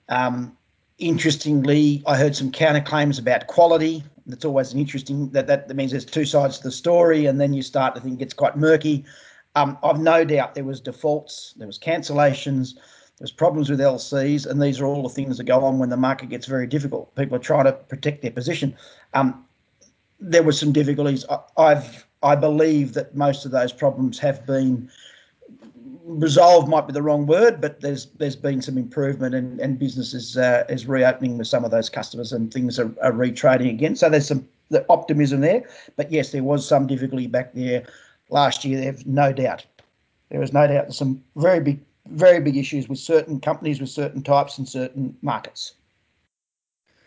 Um, 0.09 0.55
interestingly, 0.98 2.03
I 2.07 2.16
heard 2.16 2.37
some 2.37 2.53
counterclaims 2.53 3.18
about 3.18 3.46
quality. 3.46 4.05
That's 4.27 4.44
always 4.44 4.72
an 4.72 4.79
interesting 4.79 5.31
that, 5.31 5.46
that 5.46 5.75
means 5.75 5.92
there's 5.92 6.05
two 6.05 6.27
sides 6.27 6.59
to 6.59 6.64
the 6.64 6.72
story, 6.72 7.27
and 7.27 7.40
then 7.40 7.55
you 7.55 7.62
start 7.62 7.94
to 7.94 8.01
think 8.01 8.20
it's 8.20 8.35
quite 8.35 8.57
murky. 8.57 9.05
Um, 9.55 9.77
I've 9.83 10.01
no 10.01 10.25
doubt 10.25 10.55
there 10.55 10.65
was 10.65 10.81
defaults, 10.81 11.55
there 11.57 11.67
was 11.67 11.79
cancellations, 11.79 12.75
there's 13.19 13.31
problems 13.31 13.71
with 13.71 13.79
LCs, 13.81 14.47
and 14.47 14.61
these 14.61 14.81
are 14.81 14.87
all 14.87 15.03
the 15.03 15.09
things 15.09 15.37
that 15.38 15.45
go 15.45 15.62
on 15.65 15.79
when 15.79 15.91
the 15.91 15.97
market 15.97 16.31
gets 16.31 16.47
very 16.47 16.67
difficult. 16.67 17.15
People 17.15 17.37
are 17.37 17.41
trying 17.41 17.67
to 17.67 17.73
protect 17.73 18.23
their 18.23 18.31
position. 18.31 18.75
Um, 19.15 19.45
there 20.19 20.43
were 20.43 20.53
some 20.53 20.73
difficulties. 20.73 21.25
I, 21.29 21.38
I've 21.57 22.07
I 22.23 22.37
believe 22.37 22.95
that 22.95 23.15
most 23.17 23.45
of 23.45 23.51
those 23.51 23.73
problems 23.73 24.19
have 24.21 24.47
been 24.47 24.91
resolved. 26.05 26.69
Might 26.69 26.87
be 26.87 26.93
the 26.93 27.03
wrong 27.03 27.27
word, 27.27 27.61
but 27.61 27.81
there's 27.81 28.07
there's 28.19 28.37
been 28.37 28.62
some 28.62 28.79
improvement, 28.79 29.35
and 29.35 29.61
and 29.61 29.79
business 29.79 30.15
is 30.15 30.37
uh, 30.37 30.65
is 30.69 30.87
reopening 30.87 31.38
with 31.38 31.47
some 31.47 31.65
of 31.65 31.71
those 31.71 31.91
customers, 31.91 32.33
and 32.33 32.53
things 32.53 32.79
are, 32.79 32.93
are 33.03 33.12
retrading 33.12 33.71
again. 33.71 33.97
So 33.97 34.09
there's 34.09 34.27
some 34.27 34.49
the 34.71 34.85
optimism 34.88 35.43
there. 35.43 35.69
But 35.97 36.11
yes, 36.11 36.33
there 36.33 36.43
was 36.43 36.67
some 36.67 36.87
difficulty 36.87 37.27
back 37.27 37.53
there 37.55 37.85
last 38.33 38.64
year. 38.64 38.81
There's 38.81 39.07
no 39.07 39.33
doubt. 39.33 39.64
There 40.31 40.42
is 40.42 40.53
no 40.53 40.66
doubt 40.66 40.95
some 40.95 41.23
very 41.37 41.61
big, 41.61 41.81
very 42.09 42.40
big 42.40 42.57
issues 42.57 42.88
with 42.88 42.99
certain 42.99 43.38
companies, 43.40 43.81
with 43.81 43.90
certain 43.90 44.23
types 44.23 44.59
and 44.59 44.68
certain 44.68 45.16
markets. 45.23 45.75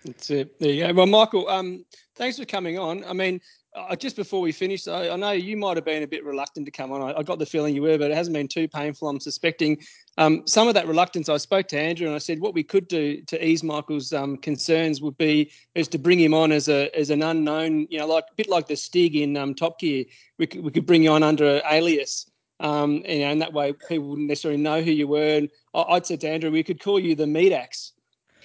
That's 0.05 0.29
it. 0.29 0.59
There 0.59 0.69
you 0.69 0.87
go. 0.87 0.93
Well, 0.93 1.07
Michael, 1.07 1.49
um, 1.49 1.83
thanks 2.15 2.37
for 2.37 2.45
coming 2.45 2.77
on. 2.77 3.03
I 3.05 3.13
mean, 3.13 3.41
uh, 3.75 3.95
just 3.95 4.15
before 4.15 4.39
we 4.39 4.51
finish, 4.51 4.87
I, 4.87 5.15
know 5.15 5.31
you 5.31 5.57
might 5.57 5.75
have 5.75 5.85
been 5.85 6.03
a 6.03 6.07
bit 6.07 6.23
reluctant 6.23 6.65
to 6.65 6.71
come 6.71 6.91
on. 6.91 7.01
I, 7.01 7.19
I, 7.19 7.23
got 7.23 7.39
the 7.39 7.45
feeling 7.45 7.75
you 7.75 7.81
were, 7.81 7.97
but 7.97 8.09
it 8.09 8.15
hasn't 8.15 8.33
been 8.33 8.47
too 8.47 8.67
painful. 8.67 9.09
I'm 9.09 9.19
suspecting 9.19 9.77
um, 10.17 10.43
some 10.47 10.67
of 10.67 10.73
that 10.75 10.87
reluctance. 10.87 11.27
I 11.27 11.37
spoke 11.37 11.67
to 11.67 11.79
Andrew 11.79 12.07
and 12.07 12.15
I 12.15 12.19
said 12.19 12.39
what 12.39 12.53
we 12.53 12.63
could 12.63 12.87
do 12.87 13.21
to 13.23 13.45
ease 13.45 13.63
Michael's 13.63 14.13
um, 14.13 14.37
concerns 14.37 15.01
would 15.01 15.17
be 15.17 15.51
is 15.75 15.87
to 15.89 15.97
bring 15.97 16.19
him 16.19 16.33
on 16.33 16.51
as 16.51 16.69
a 16.69 16.89
as 16.97 17.09
an 17.09 17.21
unknown, 17.21 17.87
you 17.89 17.99
know, 17.99 18.07
like 18.07 18.25
a 18.31 18.35
bit 18.35 18.49
like 18.49 18.67
the 18.67 18.77
Stig 18.77 19.15
in 19.15 19.35
um, 19.35 19.53
Top 19.53 19.79
Gear. 19.79 20.05
We 20.37 20.47
could, 20.47 20.63
we 20.63 20.71
could 20.71 20.85
bring 20.85 21.03
you 21.03 21.11
on 21.11 21.23
under 21.23 21.57
an 21.57 21.61
alias. 21.69 22.29
Um, 22.61 23.03
you 23.05 23.19
know, 23.19 23.31
and 23.31 23.41
that 23.41 23.51
way 23.51 23.73
people 23.73 24.07
wouldn't 24.07 24.29
necessarily 24.29 24.61
know 24.61 24.81
who 24.81 24.91
you 24.91 25.09
were. 25.09 25.35
And 25.35 25.49
I, 25.73 25.95
would 25.95 26.05
said 26.05 26.21
to 26.21 26.29
Andrew, 26.29 26.51
we 26.51 26.63
could 26.63 26.81
call 26.81 26.97
you 26.97 27.13
the 27.13 27.27
meat 27.27 27.51
axe 27.51 27.91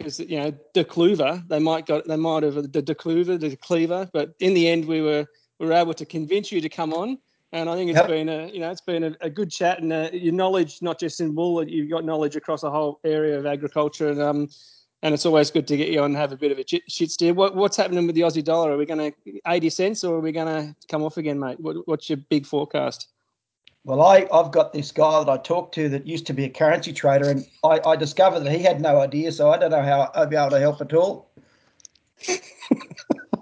because 0.00 0.18
you 0.18 0.38
know 0.38 0.52
De 0.72 0.82
Clover, 0.82 1.42
they 1.48 1.58
might 1.58 1.84
got 1.86 2.06
they 2.08 2.16
might 2.16 2.42
have 2.42 2.54
the 2.54 2.82
De 2.82 2.94
Clover, 2.94 3.36
the 3.36 3.54
Cleaver, 3.56 4.08
but 4.12 4.34
in 4.40 4.54
the 4.54 4.66
end 4.66 4.86
we 4.86 5.02
were 5.02 5.26
we 5.58 5.66
were 5.66 5.74
able 5.74 5.92
to 5.94 6.06
convince 6.06 6.50
you 6.50 6.60
to 6.60 6.68
come 6.68 6.94
on. 6.94 7.18
And 7.52 7.68
I 7.68 7.74
think 7.74 7.90
it's 7.90 7.98
yep. 7.98 8.08
been 8.08 8.28
a 8.28 8.48
you 8.48 8.60
know 8.60 8.70
it's 8.70 8.80
been 8.80 9.04
a, 9.04 9.16
a 9.20 9.28
good 9.28 9.50
chat 9.50 9.80
and 9.80 9.92
uh, 9.92 10.08
your 10.12 10.32
knowledge 10.32 10.80
not 10.80 10.98
just 10.98 11.20
in 11.20 11.34
wool 11.34 11.62
you've 11.68 11.90
got 11.90 12.04
knowledge 12.04 12.34
across 12.34 12.62
the 12.62 12.70
whole 12.70 13.00
area 13.04 13.38
of 13.38 13.44
agriculture 13.44 14.08
and 14.08 14.22
um 14.22 14.48
and 15.02 15.14
it's 15.14 15.26
always 15.26 15.50
good 15.50 15.66
to 15.66 15.76
get 15.76 15.88
you 15.88 16.00
on 16.00 16.06
and 16.06 16.16
have 16.16 16.32
a 16.32 16.36
bit 16.36 16.52
of 16.52 16.58
a 16.58 16.64
shit, 16.66 16.82
shit 16.86 17.10
steer. 17.10 17.32
What, 17.32 17.56
what's 17.56 17.74
happening 17.74 18.06
with 18.06 18.14
the 18.14 18.20
Aussie 18.20 18.44
dollar? 18.44 18.72
Are 18.72 18.76
we 18.76 18.84
going 18.84 19.12
to 19.12 19.40
80 19.46 19.70
cents 19.70 20.04
or 20.04 20.16
are 20.16 20.20
we 20.20 20.30
going 20.30 20.46
to 20.46 20.76
come 20.88 21.02
off 21.02 21.16
again, 21.16 21.38
mate? 21.38 21.58
What, 21.58 21.88
what's 21.88 22.10
your 22.10 22.18
big 22.18 22.44
forecast? 22.44 23.08
Well, 23.84 24.02
I, 24.02 24.26
I've 24.32 24.50
got 24.52 24.72
this 24.72 24.92
guy 24.92 25.24
that 25.24 25.30
I 25.30 25.38
talked 25.38 25.74
to 25.76 25.88
that 25.88 26.06
used 26.06 26.26
to 26.26 26.34
be 26.34 26.44
a 26.44 26.50
currency 26.50 26.92
trader, 26.92 27.30
and 27.30 27.46
I, 27.64 27.80
I 27.84 27.96
discovered 27.96 28.40
that 28.40 28.52
he 28.52 28.62
had 28.62 28.80
no 28.80 29.00
idea, 29.00 29.32
so 29.32 29.50
I 29.50 29.56
don't 29.56 29.70
know 29.70 29.82
how 29.82 30.10
I'd 30.14 30.28
be 30.28 30.36
able 30.36 30.50
to 30.50 30.60
help 30.60 30.82
at 30.82 30.92
all. 30.92 31.30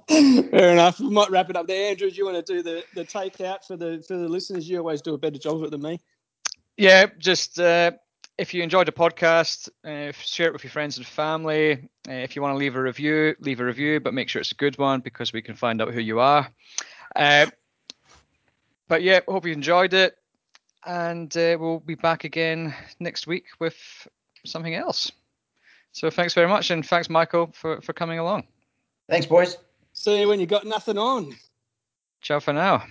Fair 0.08 0.72
enough. 0.72 1.00
We 1.00 1.10
might 1.10 1.30
wrap 1.30 1.50
it 1.50 1.56
up 1.56 1.66
there. 1.66 1.90
Andrew, 1.90 2.08
do 2.08 2.16
you 2.16 2.24
want 2.24 2.46
to 2.46 2.52
do 2.54 2.62
the, 2.62 2.84
the 2.94 3.04
takeout 3.04 3.64
for 3.66 3.76
the 3.76 4.02
for 4.06 4.16
the 4.16 4.28
listeners? 4.28 4.68
You 4.68 4.78
always 4.78 5.02
do 5.02 5.14
a 5.14 5.18
better 5.18 5.38
job 5.38 5.56
of 5.56 5.64
it 5.64 5.70
than 5.72 5.82
me. 5.82 6.00
Yeah, 6.76 7.06
just 7.18 7.58
uh, 7.58 7.90
if 8.38 8.54
you 8.54 8.62
enjoyed 8.62 8.86
the 8.86 8.92
podcast, 8.92 9.68
uh, 9.84 10.12
share 10.12 10.46
it 10.46 10.52
with 10.52 10.62
your 10.62 10.70
friends 10.70 10.96
and 10.96 11.06
family. 11.06 11.88
Uh, 12.08 12.12
if 12.12 12.36
you 12.36 12.42
want 12.42 12.54
to 12.54 12.58
leave 12.58 12.76
a 12.76 12.80
review, 12.80 13.34
leave 13.40 13.58
a 13.58 13.64
review, 13.64 13.98
but 13.98 14.14
make 14.14 14.28
sure 14.28 14.40
it's 14.40 14.52
a 14.52 14.54
good 14.54 14.78
one 14.78 15.00
because 15.00 15.32
we 15.32 15.42
can 15.42 15.56
find 15.56 15.82
out 15.82 15.92
who 15.92 16.00
you 16.00 16.20
are. 16.20 16.48
Uh, 17.16 17.46
but 18.86 19.02
yeah, 19.02 19.20
hope 19.26 19.44
you 19.44 19.52
enjoyed 19.52 19.92
it 19.92 20.17
and 20.88 21.36
uh, 21.36 21.56
we'll 21.60 21.80
be 21.80 21.94
back 21.94 22.24
again 22.24 22.74
next 22.98 23.26
week 23.26 23.44
with 23.60 23.76
something 24.44 24.74
else. 24.74 25.12
So 25.92 26.10
thanks 26.10 26.34
very 26.34 26.48
much, 26.48 26.70
and 26.70 26.84
thanks, 26.84 27.08
Michael, 27.10 27.50
for, 27.52 27.80
for 27.82 27.92
coming 27.92 28.18
along. 28.18 28.44
Thanks, 29.08 29.26
boys. 29.26 29.58
See 29.92 30.20
you 30.20 30.28
when 30.28 30.40
you 30.40 30.46
got 30.46 30.66
nothing 30.66 30.98
on. 30.98 31.34
Ciao 32.22 32.40
for 32.40 32.52
now. 32.52 32.84